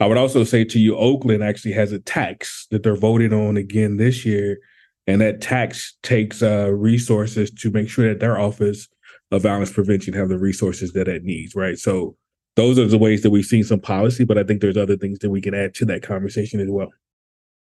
[0.00, 3.58] I would also say to you, Oakland actually has a tax that they're voting on
[3.58, 4.58] again this year
[5.06, 8.88] and that tax takes uh, resources to make sure that their office
[9.30, 11.78] of violence prevention have the resources that it needs, right?
[11.78, 12.16] So
[12.56, 15.18] those are the ways that we've seen some policy, but I think there's other things
[15.20, 16.88] that we can add to that conversation as well.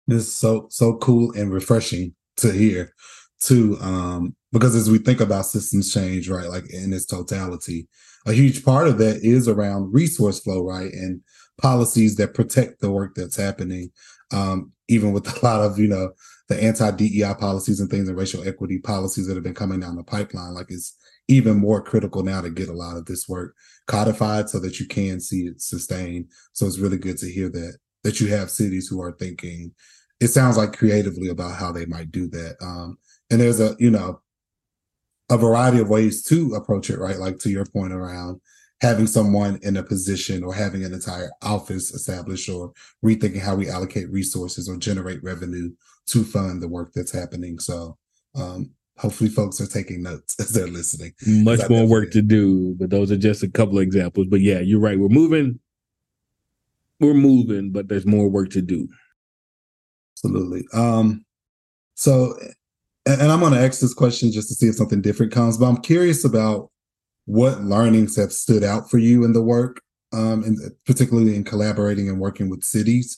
[0.07, 2.93] This is so so cool and refreshing to hear
[3.39, 3.77] too.
[3.81, 7.87] Um, because as we think about systems change, right, like in its totality,
[8.25, 10.91] a huge part of that is around resource flow, right?
[10.91, 11.21] And
[11.61, 13.91] policies that protect the work that's happening.
[14.31, 16.11] Um, even with a lot of, you know,
[16.49, 20.03] the anti-DEI policies and things and racial equity policies that have been coming down the
[20.03, 20.97] pipeline, like it's
[21.29, 23.55] even more critical now to get a lot of this work
[23.87, 26.27] codified so that you can see it sustained.
[26.51, 29.73] So it's really good to hear that that you have cities who are thinking
[30.19, 32.55] it sounds like creatively about how they might do that.
[32.61, 32.97] Um,
[33.29, 34.21] and there's a, you know,
[35.29, 37.17] a variety of ways to approach it, right?
[37.17, 38.39] Like to your point around
[38.83, 43.69] having someone in a position or having an entire office established or rethinking how we
[43.69, 45.71] allocate resources or generate revenue
[46.05, 47.57] to fund the work that's happening.
[47.59, 47.97] So
[48.35, 51.13] um, hopefully folks are taking notes as they're listening.
[51.25, 54.27] Much more work to do, but those are just a couple of examples.
[54.27, 54.99] But yeah, you're right.
[54.99, 55.59] We're moving.
[56.99, 58.89] We're moving, but there's more work to do.
[60.17, 60.65] Absolutely.
[60.73, 61.25] Um,
[61.95, 62.35] so
[63.05, 65.57] and, and I'm going to ask this question just to see if something different comes,
[65.57, 66.69] but I'm curious about
[67.25, 69.81] what learnings have stood out for you in the work,
[70.11, 73.17] um, and particularly in collaborating and working with cities.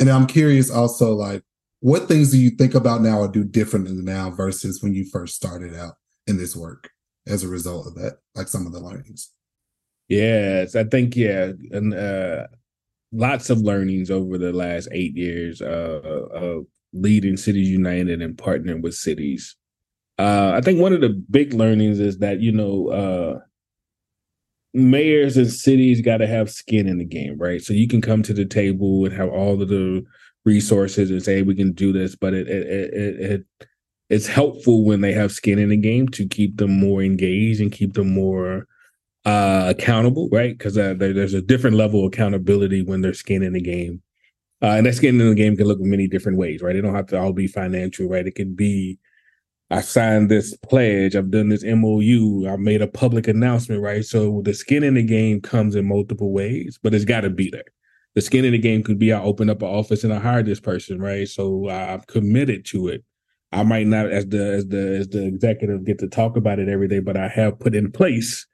[0.00, 1.42] And I'm curious also, like,
[1.80, 5.36] what things do you think about now or do differently now versus when you first
[5.36, 5.94] started out
[6.26, 6.90] in this work
[7.26, 9.30] as a result of that, like some of the learnings?
[10.08, 12.46] Yes, I think yeah, and uh,
[13.12, 16.00] lots of learnings over the last eight years uh,
[16.32, 19.56] of leading Cities United and partnering with cities.
[20.18, 23.38] Uh, I think one of the big learnings is that you know uh,
[24.72, 27.62] mayors and cities got to have skin in the game, right?
[27.62, 30.04] So you can come to the table and have all of the
[30.44, 33.68] resources and say we can do this, but it it it, it
[34.10, 37.72] it's helpful when they have skin in the game to keep them more engaged and
[37.72, 38.66] keep them more
[39.24, 40.56] uh, accountable, right?
[40.56, 44.02] Because uh, there, there's a different level of accountability when there's skin in the game,
[44.62, 46.76] uh, and that skin in the game can look many different ways, right?
[46.76, 48.26] It don't have to all be financial, right?
[48.26, 48.98] It can be
[49.70, 54.04] I signed this pledge, I've done this MOU, I made a public announcement, right?
[54.04, 57.50] So the skin in the game comes in multiple ways, but it's got to be
[57.50, 57.64] there
[58.14, 60.42] the skin in the game could be I open up an office and I hire
[60.42, 61.28] this person, right?
[61.28, 63.04] So I'm committed to it.
[63.52, 66.68] I might not, as the as the as the executive, get to talk about it
[66.68, 68.46] every day, but I have put in place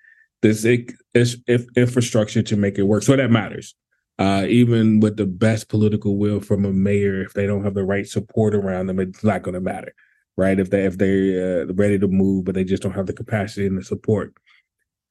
[0.43, 3.03] this infrastructure to make it work.
[3.03, 3.75] So that matters.
[4.19, 7.85] Uh, even with the best political will from a mayor, if they don't have the
[7.85, 9.95] right support around them, it's not going to matter,
[10.41, 10.59] right?
[10.59, 13.67] If they if they're uh, ready to move, but they just don't have the capacity
[13.67, 14.35] and the support.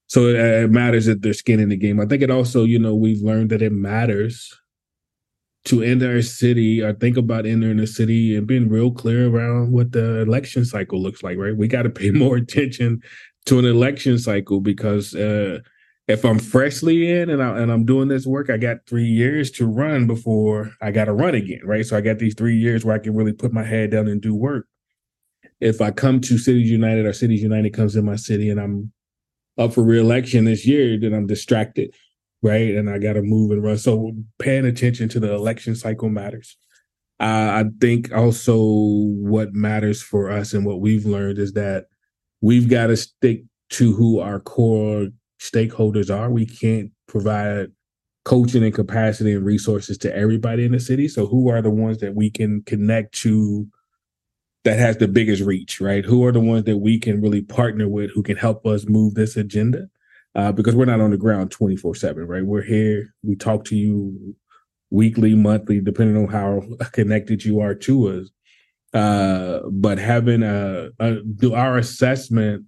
[0.07, 1.99] So it, it matters that there's skin in the game.
[1.99, 4.59] I think it also, you know, we've learned that it matters
[5.65, 9.71] to enter a city or think about entering a city and being real clear around
[9.71, 11.55] what the election cycle looks like, right?
[11.55, 13.01] We got to pay more attention
[13.45, 15.59] to an election cycle because uh,
[16.07, 19.51] if I'm freshly in and, I, and I'm doing this work, I got three years
[19.51, 21.85] to run before I got to run again, right?
[21.85, 24.19] So I got these three years where I can really put my head down and
[24.19, 24.65] do work.
[25.59, 28.91] If I come to Cities United or Cities United comes in my city and I'm
[29.57, 31.93] up for reelection this year, then I'm distracted,
[32.41, 32.75] right?
[32.75, 33.77] And I got to move and run.
[33.77, 36.55] So paying attention to the election cycle matters.
[37.19, 41.87] Uh, I think also what matters for us and what we've learned is that
[42.39, 45.09] we've got to stick to who our core
[45.41, 46.31] stakeholders are.
[46.31, 47.71] We can't provide
[48.23, 51.07] coaching and capacity and resources to everybody in the city.
[51.07, 53.67] So who are the ones that we can connect to
[54.69, 56.05] that has the biggest reach, right?
[56.05, 59.15] Who are the ones that we can really partner with who can help us move
[59.15, 59.89] this agenda?
[60.35, 62.45] Uh, because we're not on the ground 24 7, right?
[62.45, 64.35] We're here, we talk to you
[64.91, 68.29] weekly, monthly, depending on how connected you are to us.
[68.93, 72.65] Uh, but having a, a do our assessment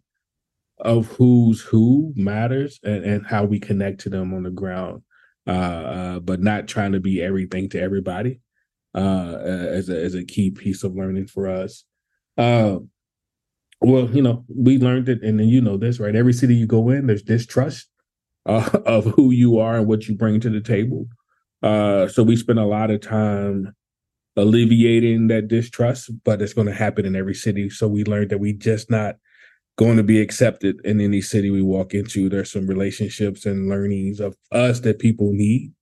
[0.79, 5.03] of who's who matters and, and how we connect to them on the ground,
[5.45, 8.41] uh, uh, but not trying to be everything to everybody
[8.95, 11.83] uh, as a as a key piece of learning for us.
[12.41, 12.79] Uh,
[13.81, 16.15] well, you know, we learned it, and then you know this, right?
[16.15, 17.87] Every city you go in, there's distrust
[18.47, 21.05] uh, of who you are and what you bring to the table.
[21.61, 23.75] Uh, so we spend a lot of time
[24.35, 27.69] alleviating that distrust, but it's going to happen in every city.
[27.69, 29.17] So we learned that we just not
[29.77, 32.27] going to be accepted in any city we walk into.
[32.27, 35.73] There's some relationships and learnings of us that people need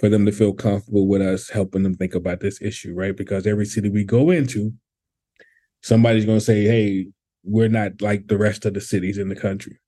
[0.00, 3.16] for them to feel comfortable with us helping them think about this issue, right?
[3.16, 4.72] Because every city we go into,
[5.82, 7.06] somebody's going to say, hey,
[7.44, 9.78] we're not like the rest of the cities in the country.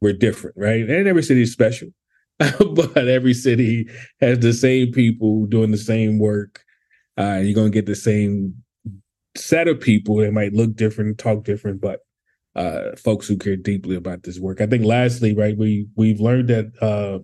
[0.00, 0.88] We're different, right?
[0.88, 1.88] And every city is special,
[2.38, 3.88] but every city
[4.20, 6.64] has the same people doing the same work.
[7.18, 8.54] Uh, you're going to get the same
[9.36, 10.16] set of people.
[10.16, 12.00] They might look different, talk different, but
[12.54, 14.60] uh, folks who care deeply about this work.
[14.60, 17.20] I think lastly, right, we we've learned that uh,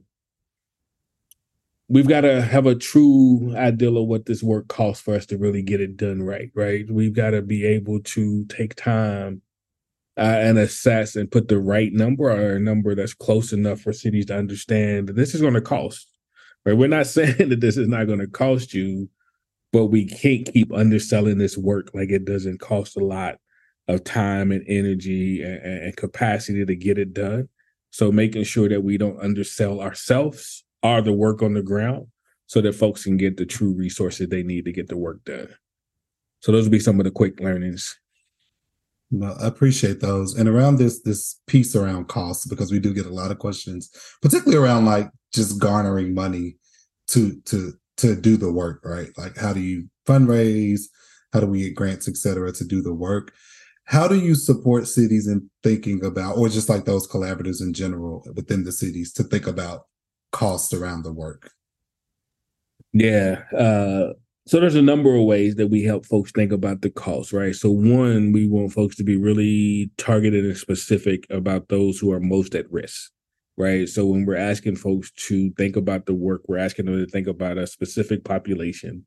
[1.89, 5.39] we've got to have a true ideal of what this work costs for us to
[5.39, 6.51] really get it done right.
[6.55, 9.43] Right, we've got to be able to take time
[10.17, 13.93] uh, and assess and put the right number or a number that's close enough for
[13.93, 16.09] cities to understand that this is going to cost.
[16.65, 19.09] Right, we're not saying that this is not going to cost you,
[19.73, 23.37] but we can't keep underselling this work like it doesn't cost a lot
[23.87, 27.49] of time and energy and, and capacity to get it done.
[27.91, 32.07] So making sure that we don't undersell ourselves or the work on the ground
[32.47, 35.49] so that folks can get the true resources they need to get the work done.
[36.41, 37.99] So those would be some of the quick learnings.
[39.11, 40.35] No, I appreciate those.
[40.35, 43.91] And around this this piece around costs, because we do get a lot of questions,
[44.21, 46.57] particularly around like just garnering money
[47.09, 49.09] to to to do the work, right?
[49.17, 50.83] Like how do you fundraise?
[51.33, 53.33] How do we get grants, et cetera, to do the work?
[53.89, 58.23] how do you support cities in thinking about or just like those collaborators in general
[58.35, 59.87] within the cities to think about
[60.33, 61.51] cost around the work.
[62.93, 64.15] Yeah uh,
[64.47, 67.55] so there's a number of ways that we help folks think about the cost right?
[67.55, 72.21] So one we want folks to be really targeted and specific about those who are
[72.21, 73.11] most at risk
[73.57, 73.89] right?
[73.89, 77.27] So when we're asking folks to think about the work we're asking them to think
[77.27, 79.05] about a specific population.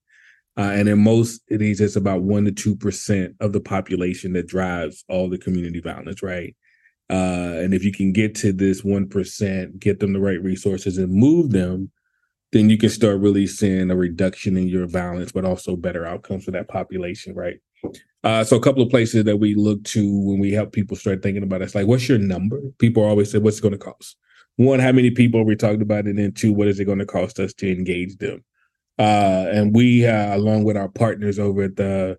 [0.58, 4.34] Uh, and in most of these, it's about one to two percent of the population
[4.34, 6.56] that drives all the community violence, right?
[7.10, 10.98] Uh, and if you can get to this one percent, get them the right resources,
[10.98, 11.92] and move them,
[12.52, 16.46] then you can start really seeing a reduction in your violence, but also better outcomes
[16.46, 17.60] for that population, right?
[18.24, 21.24] Uh, so a couple of places that we look to when we help people start
[21.24, 22.60] thinking about it, it's like, what's your number?
[22.78, 24.18] People always say, what's it going to cost?
[24.58, 26.06] One, how many people we talking about?
[26.06, 28.44] And then two, what is it going to cost us to engage them?
[29.00, 32.18] Uh, and we, uh, along with our partners over at the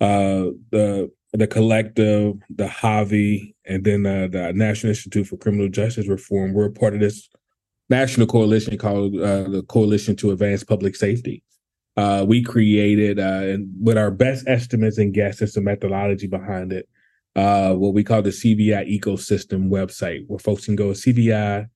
[0.00, 6.08] uh, the the collective, the HAVI, and then uh, the National Institute for Criminal Justice
[6.08, 7.28] Reform, we're part of this
[7.88, 11.42] national coalition called uh, the Coalition to Advance Public Safety.
[11.96, 16.88] Uh, we created, uh, and with our best estimates and guesses, some methodology behind it,
[17.34, 21.68] uh, what we call the CVI ecosystem website, where folks can go CVI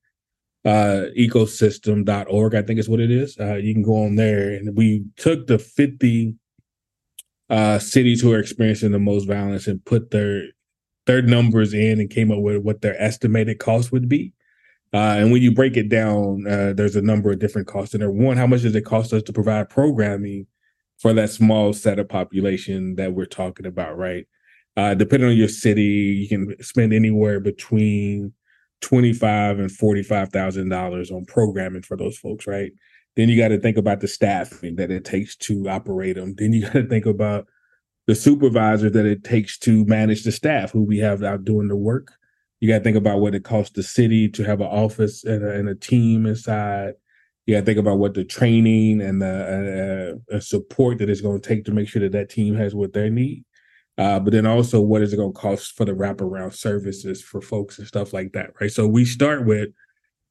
[0.63, 3.35] uh, ecosystem.org, I think is what it is.
[3.37, 4.53] You can go on there.
[4.53, 6.35] And we took the 50
[7.49, 10.43] uh, cities who are experiencing the most violence and put their
[11.07, 14.33] their numbers in and came up with what their estimated cost would be.
[14.93, 18.01] Uh, and when you break it down, uh, there's a number of different costs in
[18.01, 18.11] there.
[18.11, 20.47] One, how much does it cost us to provide programming
[20.99, 24.27] for that small set of population that we're talking about, right?
[24.77, 28.33] Uh, depending on your city, you can spend anywhere between
[28.81, 32.71] twenty-five and forty-five thousand dollars on programming for those folks, right?
[33.15, 36.35] Then you got to think about the staffing that it takes to operate them.
[36.37, 37.47] Then you got to think about
[38.11, 41.77] the supervisors that it takes to manage the staff who we have out doing the
[41.77, 42.11] work.
[42.59, 45.41] You got to think about what it costs the city to have an office and
[45.45, 46.95] a, and a team inside.
[47.45, 51.21] You got to think about what the training and the uh, uh, support that it's
[51.21, 53.45] going to take to make sure that that team has what they need.
[53.97, 57.39] Uh, but then also, what is it going to cost for the wraparound services for
[57.39, 58.73] folks and stuff like that, right?
[58.73, 59.69] So we start with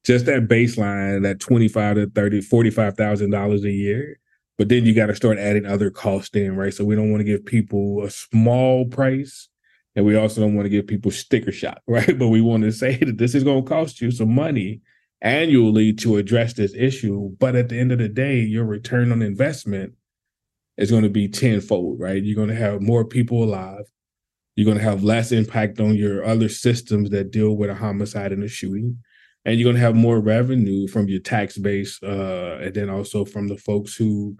[0.05, 4.19] just that baseline, that twenty-five to thirty, forty-five thousand dollars a year.
[4.61, 6.71] But then you got to start adding other costs in, right?
[6.71, 9.49] So we don't want to give people a small price,
[9.95, 12.19] and we also don't want to give people sticker shock, right?
[12.19, 14.81] But we want to say that this is going to cost you some money
[15.19, 17.35] annually to address this issue.
[17.39, 19.95] But at the end of the day, your return on investment
[20.77, 22.21] is going to be tenfold, right?
[22.21, 23.85] You're going to have more people alive.
[24.55, 28.31] You're going to have less impact on your other systems that deal with a homicide
[28.31, 28.99] and a shooting
[29.45, 33.25] and you're going to have more revenue from your tax base uh, and then also
[33.25, 34.37] from the folks who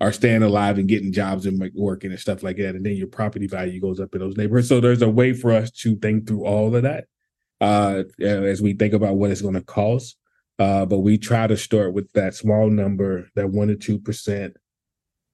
[0.00, 2.74] are staying alive and getting jobs and working and stuff like that.
[2.74, 4.68] And then your property value goes up in those neighborhoods.
[4.68, 7.04] So there's a way for us to think through all of that
[7.60, 10.16] uh, as we think about what it's going to cost.
[10.58, 14.56] Uh, but we try to start with that small number that one to two percent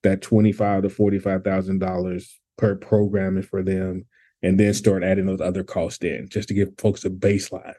[0.03, 4.07] that twenty-five to forty-five thousand dollars per program for them
[4.43, 7.75] and then start adding those other costs in just to give folks a baseline.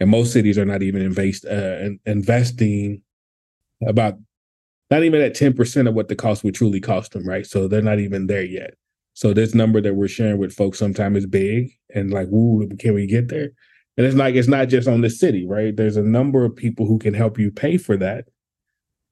[0.00, 3.02] And most cities are not even invest, uh, investing
[3.86, 4.14] about
[4.90, 7.46] not even at 10% of what the cost would truly cost them, right?
[7.46, 8.74] So they're not even there yet.
[9.14, 12.94] So this number that we're sharing with folks sometimes is big and like, ooh, can
[12.94, 13.50] we get there?
[13.96, 15.76] And it's like it's not just on the city, right?
[15.76, 18.26] There's a number of people who can help you pay for that.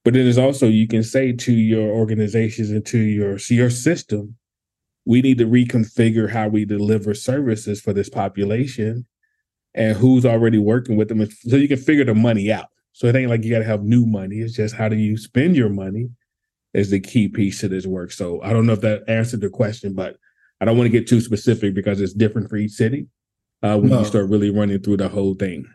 [0.03, 4.35] But then there's also you can say to your organizations and to your your system,
[5.05, 9.05] we need to reconfigure how we deliver services for this population
[9.75, 11.23] and who's already working with them.
[11.29, 12.69] So you can figure the money out.
[12.93, 14.37] So it ain't like you got to have new money.
[14.37, 16.09] It's just how do you spend your money
[16.73, 18.11] is the key piece to this work.
[18.11, 20.17] So I don't know if that answered the question, but
[20.61, 23.07] I don't want to get too specific because it's different for each city
[23.63, 23.99] uh, when no.
[23.99, 25.65] you start really running through the whole thing.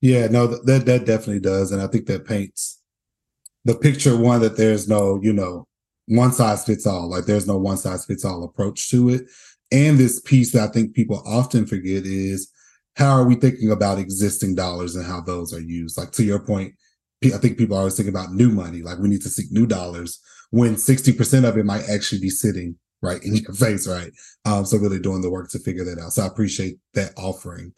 [0.00, 2.82] Yeah, no, that that definitely does, and I think that paints
[3.64, 5.66] the picture one that there's no, you know,
[6.06, 7.08] one size fits all.
[7.08, 9.30] Like there's no one size fits all approach to it.
[9.72, 12.50] And this piece that I think people often forget is
[12.96, 15.98] how are we thinking about existing dollars and how those are used?
[15.98, 16.74] Like to your point,
[17.24, 18.82] I think people are always thinking about new money.
[18.82, 20.20] Like we need to seek new dollars
[20.50, 24.12] when 60% of it might actually be sitting right in your face, right?
[24.44, 26.12] Um, so really doing the work to figure that out.
[26.12, 27.72] So I appreciate that offering.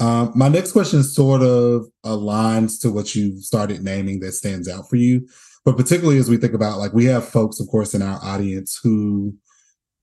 [0.00, 4.88] Um, my next question sort of aligns to what you started naming that stands out
[4.90, 5.28] for you,
[5.64, 8.78] but particularly as we think about like we have folks, of course, in our audience
[8.82, 9.34] who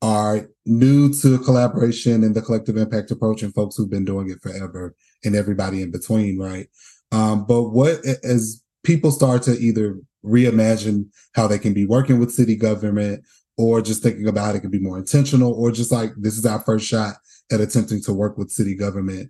[0.01, 4.41] are new to collaboration and the collective impact approach and folks who've been doing it
[4.41, 6.67] forever and everybody in between, right?
[7.11, 12.31] Um, but what as people start to either reimagine how they can be working with
[12.31, 13.23] city government
[13.57, 16.59] or just thinking about it can be more intentional or just like this is our
[16.61, 17.15] first shot
[17.51, 19.29] at attempting to work with city government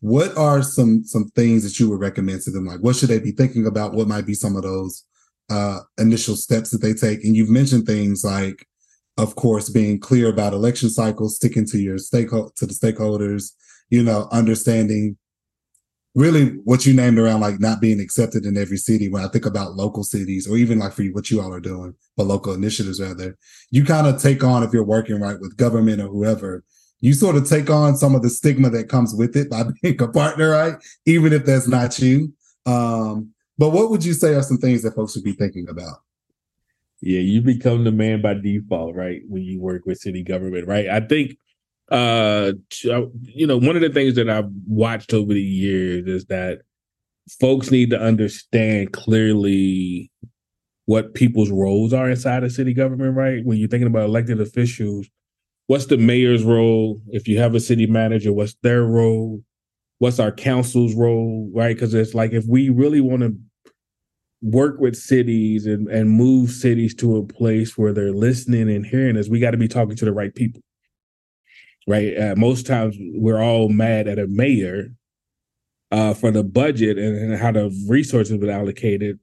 [0.00, 2.66] what are some some things that you would recommend to them?
[2.66, 3.92] Like what should they be thinking about?
[3.92, 5.04] What might be some of those
[5.50, 7.24] uh initial steps that they take?
[7.24, 8.66] And you've mentioned things like
[9.20, 13.52] of course, being clear about election cycles, sticking to your stakeholder to the stakeholders,
[13.90, 15.18] you know, understanding
[16.14, 19.10] really what you named around like not being accepted in every city.
[19.10, 21.60] When I think about local cities, or even like for you, what you all are
[21.60, 23.36] doing, but local initiatives rather,
[23.70, 26.64] you kind of take on if you're working right with government or whoever,
[27.00, 30.00] you sort of take on some of the stigma that comes with it by being
[30.00, 30.76] a partner, right?
[31.04, 32.32] Even if that's not you.
[32.64, 35.98] Um, but what would you say are some things that folks should be thinking about?
[37.02, 39.22] Yeah, you become the man by default, right?
[39.26, 40.88] When you work with city government, right?
[40.88, 41.36] I think
[41.90, 42.52] uh
[43.22, 46.60] you know, one of the things that I've watched over the years is that
[47.40, 50.10] folks need to understand clearly
[50.86, 53.44] what people's roles are inside of city government, right?
[53.44, 55.08] When you're thinking about elected officials,
[55.68, 57.00] what's the mayor's role?
[57.10, 59.42] If you have a city manager, what's their role?
[59.98, 61.76] What's our council's role, right?
[61.76, 63.36] Because it's like if we really want to
[64.42, 69.16] work with cities and, and move cities to a place where they're listening and hearing
[69.16, 70.62] us, we got to be talking to the right people.
[71.86, 72.16] Right.
[72.16, 74.92] Uh, most times we're all mad at a mayor
[75.90, 79.18] uh, for the budget and, and how the resources been allocated.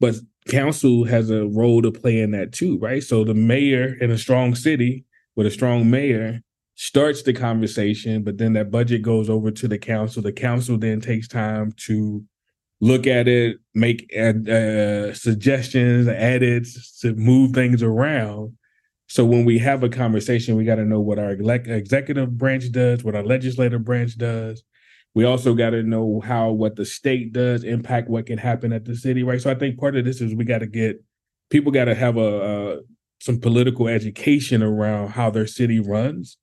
[0.00, 0.16] But
[0.48, 3.02] council has a role to play in that too, right?
[3.02, 6.42] So the mayor in a strong city with a strong mayor
[6.76, 10.22] starts the conversation, but then that budget goes over to the council.
[10.22, 12.24] The council then takes time to
[12.80, 18.54] look at it, make uh, suggestions, edits to move things around.
[19.08, 23.02] So when we have a conversation, we got to know what our executive branch does,
[23.02, 24.62] what our legislative branch does.
[25.14, 28.84] We also got to know how what the state does impact what can happen at
[28.84, 29.40] the city, right?
[29.40, 31.02] So I think part of this is we got to get
[31.50, 32.80] people got to have a, a
[33.20, 36.36] some political education around how their city runs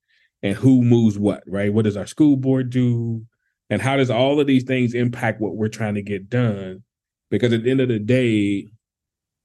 [0.44, 1.74] and who moves what, right?
[1.74, 3.26] What does our school board do?
[3.70, 6.84] And how does all of these things impact what we're trying to get done?
[7.32, 8.68] Because at the end of the day,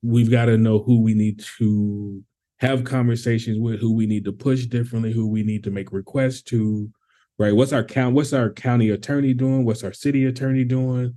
[0.03, 2.23] we've got to know who we need to
[2.59, 6.43] have conversations with, who we need to push differently, who we need to make requests
[6.43, 6.91] to,
[7.39, 7.55] right?
[7.55, 8.14] What's our count?
[8.14, 9.64] What's our county attorney doing?
[9.64, 11.14] What's our city attorney doing?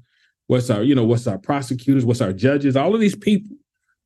[0.48, 2.06] What's our, you know, what's our prosecutors?
[2.06, 2.78] What's our judges?
[2.78, 3.58] All of these people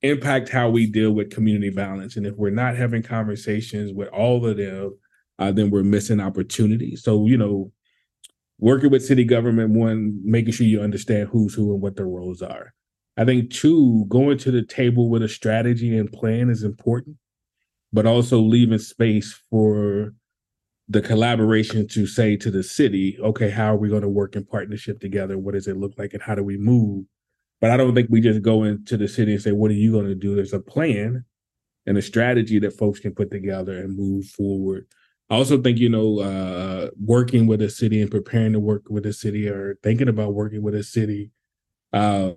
[0.01, 2.15] impact how we deal with community violence.
[2.17, 4.97] And if we're not having conversations with all of them,
[5.39, 7.03] uh, then we're missing opportunities.
[7.03, 7.71] So, you know,
[8.59, 12.41] working with city government, one, making sure you understand who's who and what their roles
[12.41, 12.73] are.
[13.17, 17.17] I think two, going to the table with a strategy and plan is important,
[17.91, 20.13] but also leaving space for
[20.87, 24.45] the collaboration to say to the city, okay, how are we going to work in
[24.45, 25.37] partnership together?
[25.37, 27.05] What does it look like and how do we move?
[27.59, 29.91] But I don't think we just go into the city and say, what are you
[29.91, 30.35] going to do?
[30.35, 31.25] There's a plan
[31.85, 34.85] and a strategy that folks can put together and move forward.
[35.29, 39.05] I also think, you know, uh, working with a city and preparing to work with
[39.05, 41.31] a city or thinking about working with a city,
[41.91, 42.31] uh,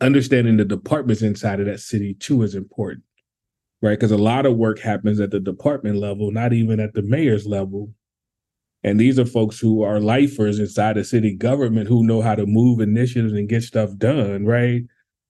[0.00, 3.04] understanding the departments inside of that city too is important,
[3.82, 3.98] right?
[3.98, 7.46] Because a lot of work happens at the department level, not even at the mayor's
[7.46, 7.92] level.
[8.82, 12.46] And these are folks who are lifers inside the city government who know how to
[12.46, 14.82] move initiatives and get stuff done, right?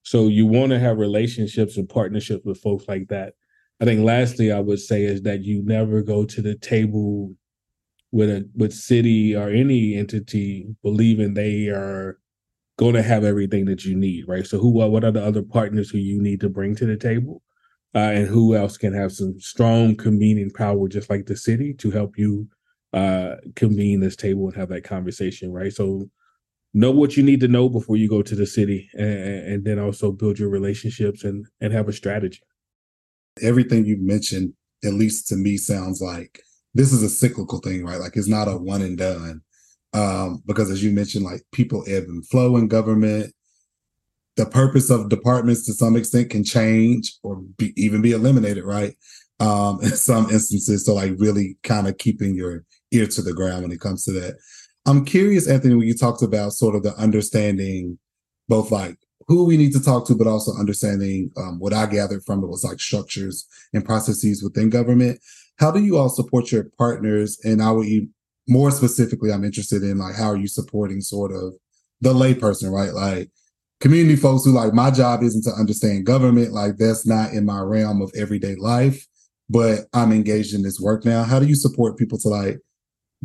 [0.02, 3.34] So you want to have relationships and partnerships with folks like that.
[3.80, 7.34] I think lastly, I would say is that you never go to the table
[8.12, 12.18] with a with city or any entity believing they are
[12.78, 14.46] going to have everything that you need, right?
[14.46, 17.42] So who what are the other partners who you need to bring to the table?
[17.94, 21.90] Uh, and who else can have some strong convening power just like the city to
[21.90, 22.46] help you
[22.92, 25.72] uh, convene this table and have that conversation, right?
[25.72, 26.10] So
[26.74, 29.78] know what you need to know before you go to the city and, and then
[29.78, 32.40] also build your relationships and and have a strategy.
[33.42, 34.52] Everything you mentioned,
[34.84, 36.42] at least to me, sounds like
[36.74, 38.00] this is a cyclical thing, right?
[38.00, 39.42] Like it's not a one and done
[39.96, 43.32] um, because as you mentioned, like people ebb and flow in government.
[44.36, 48.94] The purpose of departments to some extent can change or be, even be eliminated, right?
[49.40, 53.62] Um, in some instances, so like really kind of keeping your ear to the ground
[53.62, 54.36] when it comes to that.
[54.84, 57.98] I'm curious, Anthony, when you talked about sort of the understanding,
[58.48, 58.98] both like
[59.28, 62.48] who we need to talk to, but also understanding um, what I gathered from it
[62.48, 65.20] was like structures and processes within government.
[65.58, 67.38] How do you all support your partners?
[67.44, 67.86] And I would
[68.48, 71.54] more specifically, I'm interested in like how are you supporting sort of
[72.00, 72.92] the layperson, right?
[72.92, 73.30] Like
[73.80, 77.60] community folks who like my job isn't to understand government, like that's not in my
[77.60, 79.04] realm of everyday life,
[79.48, 81.24] but I'm engaged in this work now.
[81.24, 82.58] How do you support people to like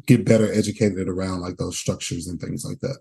[0.08, 2.98] get better educated around like those structures and things like that?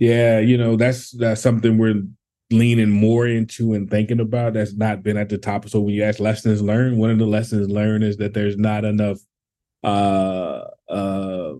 [0.00, 2.02] Yeah, you know, that's that's something we're
[2.50, 5.68] leaning more into and thinking about that's not been at the top.
[5.68, 8.84] So when you ask lessons learned, one of the lessons learned is that there's not
[8.86, 9.18] enough
[9.84, 11.54] uh, uh,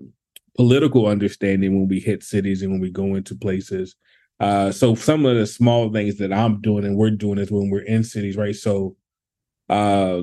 [0.56, 3.96] political understanding when we hit cities and when we go into places.
[4.40, 7.70] Uh, so some of the small things that I'm doing and we're doing is when
[7.70, 8.56] we're in cities, right?
[8.56, 8.96] So,
[9.70, 10.22] uh,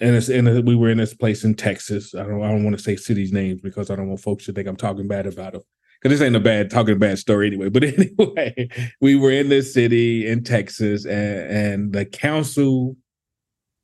[0.00, 2.14] and it's and we were in this place in Texas.
[2.14, 4.54] I don't I don't want to say cities names because I don't want folks to
[4.54, 5.62] think I'm talking bad about them.
[6.04, 7.70] Because this ain't a bad talking a bad story anyway.
[7.70, 7.84] But
[8.18, 8.68] anyway,
[9.00, 12.96] we were in this city in Texas, and, and the council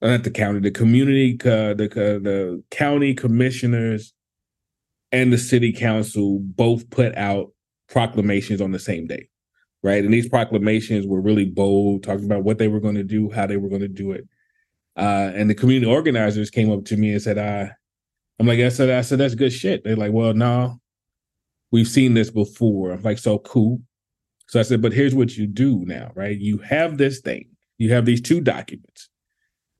[0.02, 4.14] not the county, the community, uh, the uh, the county commissioners
[5.12, 7.52] and the city council both put out
[7.88, 9.28] proclamations on the same day,
[9.82, 10.04] right?
[10.04, 13.46] And these proclamations were really bold, talking about what they were going to do, how
[13.46, 14.26] they were going to do it.
[14.96, 17.72] Uh, and the community organizers came up to me and said, "I,"
[18.38, 19.84] I'm like, I said, I said that's good shit.
[19.84, 20.79] They're like, well, no,
[21.72, 22.92] we've seen this before.
[22.92, 23.80] I'm like, so cool.
[24.48, 26.36] So I said, but here's what you do now, right?
[26.36, 27.50] You have this thing.
[27.78, 29.08] You have these two documents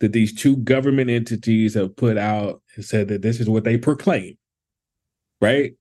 [0.01, 3.76] that these two government entities have put out and said that this is what they
[3.76, 4.36] proclaim,
[5.41, 5.74] right?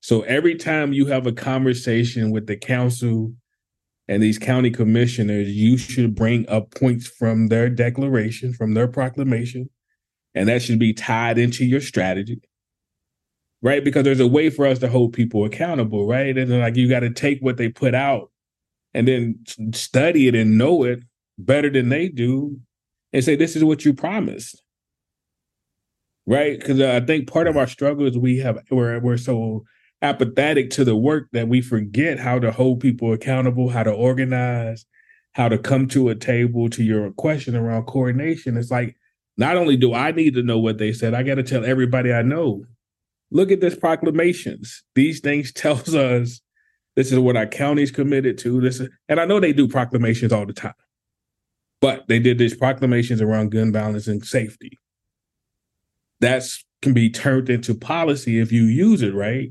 [0.00, 3.34] So every time you have a conversation with the council
[4.08, 9.68] and these county commissioners, you should bring up points from their declaration, from their proclamation,
[10.34, 12.40] and that should be tied into your strategy,
[13.66, 13.82] right?
[13.82, 16.38] Because there's a way for us to hold people accountable, right?
[16.38, 18.30] And like you got to take what they put out
[18.94, 19.40] and then
[19.74, 21.00] study it and know it
[21.36, 22.60] better than they do
[23.12, 24.62] and say, this is what you promised.
[26.28, 26.56] Right?
[26.56, 29.64] Because uh, I think part of our struggle is we have we're we're so
[30.00, 34.86] apathetic to the work that we forget how to hold people accountable, how to organize,
[35.32, 38.56] how to come to a table to your question around coordination.
[38.56, 38.96] It's like
[39.36, 42.12] not only do I need to know what they said, I got to tell everybody
[42.12, 42.64] I know.
[43.30, 44.82] Look at this proclamations.
[44.94, 46.40] These things tells us
[46.94, 48.60] this is what our county's committed to.
[48.60, 50.74] This is, and I know they do proclamations all the time.
[51.80, 54.78] But they did these proclamations around gun violence and safety.
[56.20, 56.42] That
[56.80, 59.50] can be turned into policy if you use it right.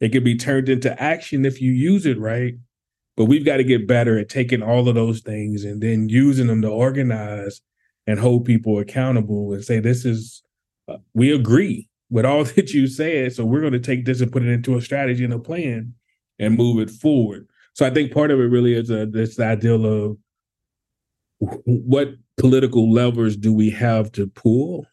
[0.00, 2.54] It can be turned into action if you use it right.
[3.16, 6.46] But we've got to get better at taking all of those things and then using
[6.46, 7.60] them to organize
[8.06, 10.42] and hold people accountable and say, this is,
[10.88, 13.32] uh, we agree with all that you said.
[13.32, 15.94] So we're going to take this and put it into a strategy and a plan
[16.38, 17.48] and move it forward.
[17.74, 20.18] So I think part of it really is a, this ideal of
[21.64, 24.86] what political levers do we have to pull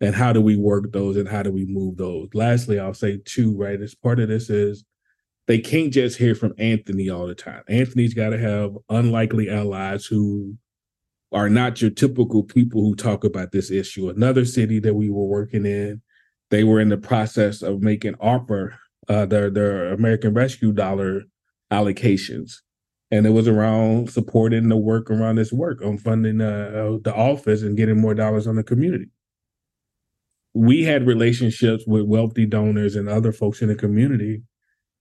[0.00, 3.18] and how do we work those and how do we move those lastly i'll say
[3.26, 4.84] too right as part of this is
[5.46, 10.06] they can't just hear from anthony all the time anthony's got to have unlikely allies
[10.06, 10.56] who
[11.32, 15.26] are not your typical people who talk about this issue another city that we were
[15.26, 16.00] working in
[16.50, 18.76] they were in the process of making ARPA,
[19.08, 21.22] uh, their their American Rescue Dollar
[21.72, 22.56] allocations,
[23.10, 27.62] and it was around supporting the work around this work on funding uh, the office
[27.62, 29.06] and getting more dollars on the community
[30.54, 34.42] we had relationships with wealthy donors and other folks in the community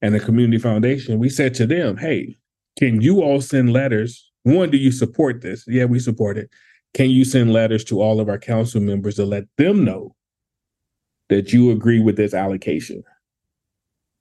[0.01, 1.19] and the community foundation.
[1.19, 2.35] We said to them, hey,
[2.77, 4.31] can you all send letters?
[4.41, 5.63] One, do you support this?
[5.67, 6.49] Yeah, we support it.
[6.95, 10.15] Can you send letters to all of our council members to let them know
[11.29, 13.03] that you agree with this allocation?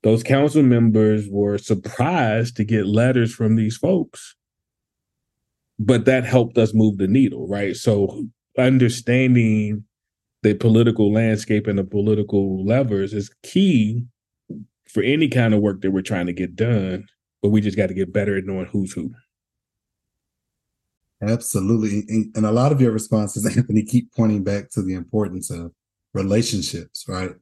[0.03, 4.34] Those council members were surprised to get letters from these folks,
[5.78, 7.76] but that helped us move the needle, right?
[7.76, 8.24] So
[8.59, 9.84] understanding
[10.42, 14.05] the political landscape and the political levers is key
[14.88, 17.07] for any kind of work that we're trying to get done.
[17.40, 19.12] But we just got to get better at knowing who's who.
[21.22, 22.05] Absolutely.
[22.09, 25.72] And, and a lot of your responses, Anthony, keep pointing back to the importance of
[26.14, 27.32] relationships, right?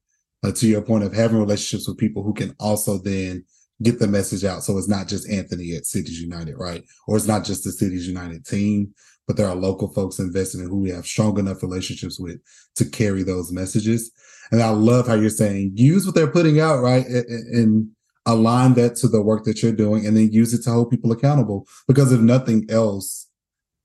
[0.43, 3.45] Uh, to your point of having relationships with people who can also then
[3.83, 4.63] get the message out.
[4.63, 6.85] So it's not just Anthony at Cities United, right?
[7.07, 8.95] Or it's not just the Cities United team,
[9.27, 12.41] but there are local folks invested in who we have strong enough relationships with
[12.77, 14.11] to carry those messages.
[14.51, 17.07] And I love how you're saying use what they're putting out, right?
[17.07, 17.91] And,
[18.27, 21.11] align that to the work that you're doing and then use it to hold people
[21.11, 21.67] accountable.
[21.89, 23.27] Because if nothing else,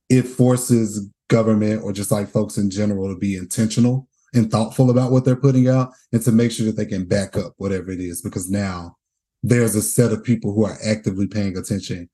[0.10, 5.12] it forces government or just like folks in general to be intentional and thoughtful about
[5.12, 8.00] what they're putting out and to make sure that they can back up whatever it
[8.00, 8.22] is.
[8.22, 8.98] Because now
[9.42, 12.10] there's a set of people who are actively paying attention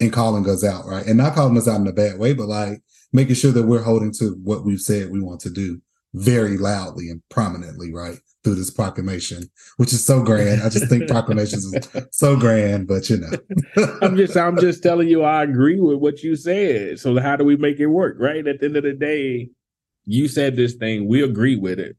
[0.00, 1.06] and calling us out, right?
[1.06, 3.82] And not calling us out in a bad way, but like making sure that we're
[3.82, 5.80] holding to what we've said we want to do
[6.14, 8.18] very loudly and prominently, right?
[8.42, 10.62] Through this proclamation, which is so grand.
[10.62, 13.88] I just think proclamations is so grand, but you know.
[14.00, 17.00] I'm just I'm just telling you I agree with what you said.
[17.00, 18.16] So how do we make it work?
[18.18, 18.46] Right?
[18.46, 19.50] At the end of the day,
[20.06, 21.96] you said this thing, we agree with it.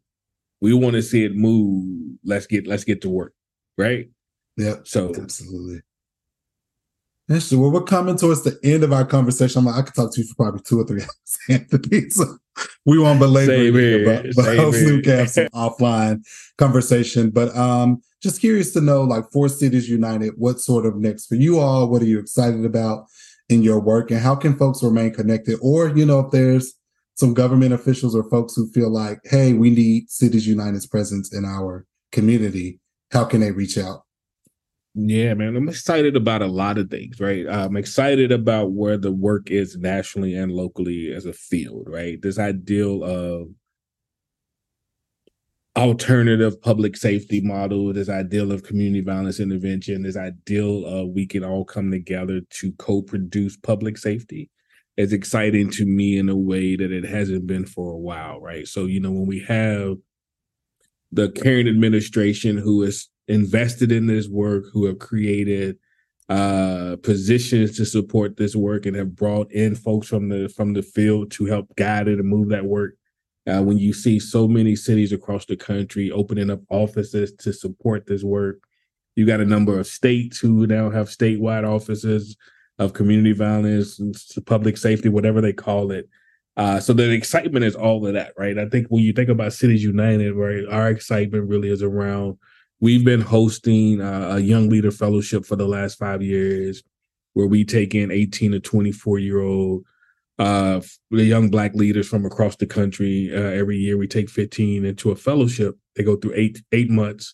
[0.62, 2.18] We want to see it move.
[2.24, 3.34] Let's get let's get to work.
[3.78, 4.10] Right?
[4.56, 4.78] Yeah.
[4.84, 5.82] So absolutely.
[7.30, 7.60] Interesting.
[7.60, 9.60] Well, we're coming towards the end of our conversation.
[9.60, 12.10] I'm Like, i could talk to you for probably two or three hours, Anthony.
[12.10, 12.38] So
[12.86, 16.26] we won't belabor it, but, but hopefully we can have some offline
[16.58, 17.30] conversation.
[17.30, 21.36] But um, just curious to know, like, For Cities United, what sort of next for
[21.36, 21.90] you all?
[21.90, 23.08] What are you excited about
[23.50, 25.60] in your work, and how can folks remain connected?
[25.62, 26.76] Or, you know, if there's
[27.18, 31.46] some government officials or folks who feel like, hey, we need Cities United's presence in
[31.46, 32.80] our community,
[33.12, 34.04] how can they reach out?
[34.94, 37.48] Yeah, man, I'm excited about a lot of things, right?
[37.48, 42.22] I'm excited about where the work is nationally and locally as a field, right?
[42.22, 43.50] This ideal of
[45.76, 51.44] alternative public safety model, this ideal of community violence intervention, this ideal of we can
[51.44, 54.50] all come together to co-produce public safety
[54.98, 58.68] is exciting to me in a way that it hasn't been for a while, right?
[58.68, 59.98] So, you know, when we have
[61.12, 65.78] the current administration who is invested in this work, who have created
[66.30, 70.82] uh, positions to support this work and have brought in folks from the from the
[70.82, 72.96] field to help guide it and move that work.
[73.48, 78.06] Uh, when you see so many cities across the country opening up offices to support
[78.06, 78.60] this work,
[79.16, 82.36] you got a number of states who now have statewide offices
[82.80, 84.16] of community violence, and
[84.46, 86.08] public safety, whatever they call it.
[86.56, 88.58] Uh, so the excitement is all of that, right?
[88.58, 92.38] I think when you think about Cities United, right, our excitement really is around
[92.80, 96.84] We've been hosting uh, a young leader fellowship for the last five years,
[97.34, 99.84] where we take in 18 to 24 year old
[100.38, 103.32] uh, the young black leaders from across the country.
[103.34, 105.76] Uh, every year, we take 15 into a fellowship.
[105.96, 107.34] They go through eight eight months.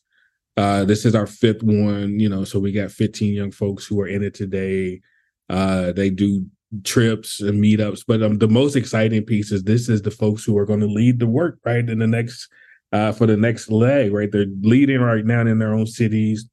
[0.56, 2.46] Uh, this is our fifth one, you know.
[2.46, 5.02] So we got 15 young folks who are in it today.
[5.50, 6.46] Uh, they do
[6.84, 10.58] trips and meetups, but um, the most exciting piece is this is the folks who
[10.58, 12.50] are going to lead the work right in the next
[12.92, 14.32] uh, for the next leg, right?
[14.32, 16.48] They're leading right now in their own cities.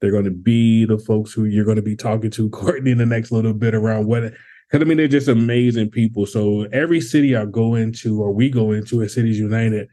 [0.00, 2.98] They're going to be the folks who you're going to be talking to, Courtney, in
[2.98, 4.22] the next little bit around what.
[4.22, 6.26] Because I mean, they're just amazing people.
[6.26, 9.88] So every city I go into, or we go into at Cities United,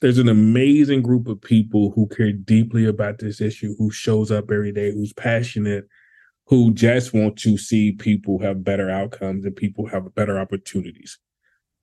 [0.00, 4.50] there's an amazing group of people who care deeply about this issue, who shows up
[4.50, 5.86] every day, who's passionate,
[6.46, 11.18] who just want to see people have better outcomes and people have better opportunities.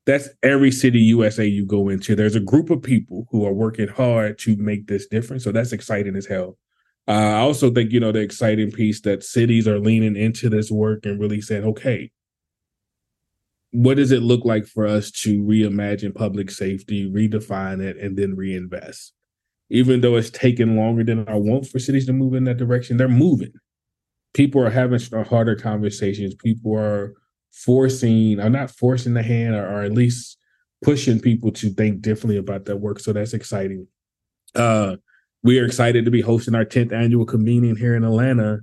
[0.05, 2.15] That's every city USA you go into.
[2.15, 5.43] There's a group of people who are working hard to make this difference.
[5.43, 6.57] So that's exciting as hell.
[7.07, 10.71] Uh, I also think, you know, the exciting piece that cities are leaning into this
[10.71, 12.11] work and really saying, okay,
[13.71, 18.35] what does it look like for us to reimagine public safety, redefine it, and then
[18.35, 19.13] reinvest?
[19.69, 22.97] Even though it's taken longer than I want for cities to move in that direction,
[22.97, 23.53] they're moving.
[24.33, 26.35] People are having harder conversations.
[26.35, 27.13] People are
[27.51, 30.37] forcing, are not forcing the hand, or, or at least
[30.81, 32.99] pushing people to think differently about that work.
[32.99, 33.87] So that's exciting.
[34.55, 34.97] Uh,
[35.43, 38.59] we are excited to be hosting our 10th annual convening here in Atlanta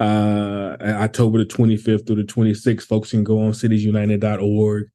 [0.00, 2.82] uh, October the 25th through the 26th.
[2.82, 4.90] Folks can go on citiesunited.org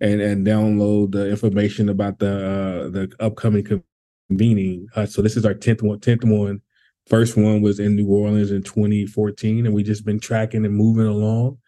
[0.00, 3.82] and and download the information about the uh, the upcoming
[4.28, 4.86] convening.
[4.94, 6.60] Uh, so this is our 10th one, 10th one.
[7.06, 11.06] First one was in New Orleans in 2014, and we just been tracking and moving
[11.06, 11.58] along.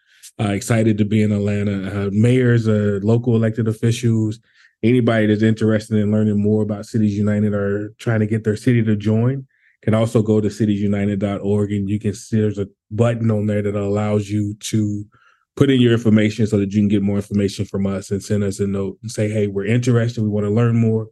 [0.40, 2.06] Uh, excited to be in Atlanta.
[2.06, 4.38] Uh, mayors, uh, local elected officials,
[4.82, 8.82] anybody that's interested in learning more about Cities United or trying to get their city
[8.82, 9.46] to join
[9.82, 13.74] can also go to citiesunited.org and you can see there's a button on there that
[13.76, 15.04] allows you to
[15.54, 18.42] put in your information so that you can get more information from us and send
[18.42, 21.08] us a note and say, hey, we're interested, we want to learn more.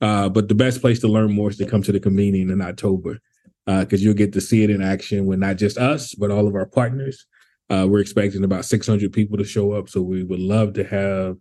[0.00, 2.60] Uh, but the best place to learn more is to come to the convening in
[2.60, 3.18] October
[3.66, 6.46] because uh, you'll get to see it in action with not just us, but all
[6.46, 7.26] of our partners.
[7.70, 9.88] Uh, we're expecting about 600 people to show up.
[9.88, 11.36] So we would love to have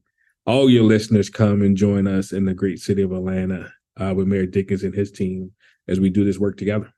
[0.45, 4.28] all your listeners come and join us in the great city of Atlanta uh, with
[4.28, 5.51] Mayor Dickens and his team
[5.88, 6.91] as we do this work together.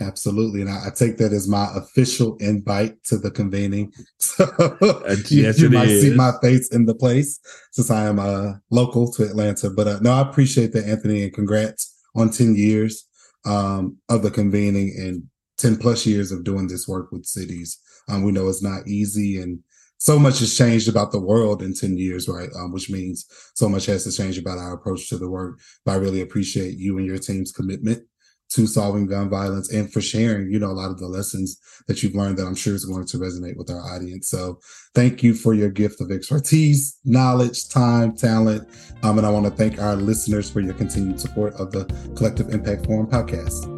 [0.00, 0.60] Absolutely.
[0.60, 3.92] And I, I, take that as my official invite to the convening.
[4.20, 4.46] So
[5.30, 6.02] yes, you, might is.
[6.02, 7.40] see my face in the place
[7.72, 9.70] since I am uh, local to Atlanta.
[9.70, 13.07] But uh, no, I appreciate that, Anthony, and congrats on 10 years
[13.46, 15.24] um, of the convening and
[15.58, 17.78] 10 plus years of doing this work with cities.
[18.08, 19.60] Um, we know it's not easy and
[19.98, 22.48] so much has changed about the world in 10 years, right?
[22.56, 25.58] Um, which means so much has to change about our approach to the work.
[25.84, 28.06] But I really appreciate you and your team's commitment
[28.50, 32.02] to solving gun violence and for sharing, you know, a lot of the lessons that
[32.02, 34.28] you've learned that I'm sure is going to resonate with our audience.
[34.28, 34.58] So
[34.94, 38.68] thank you for your gift of expertise, knowledge, time, talent.
[39.02, 41.84] Um, and I want to thank our listeners for your continued support of the
[42.16, 43.74] Collective Impact Forum podcast.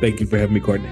[0.00, 0.88] Thank you for having me, Courtney.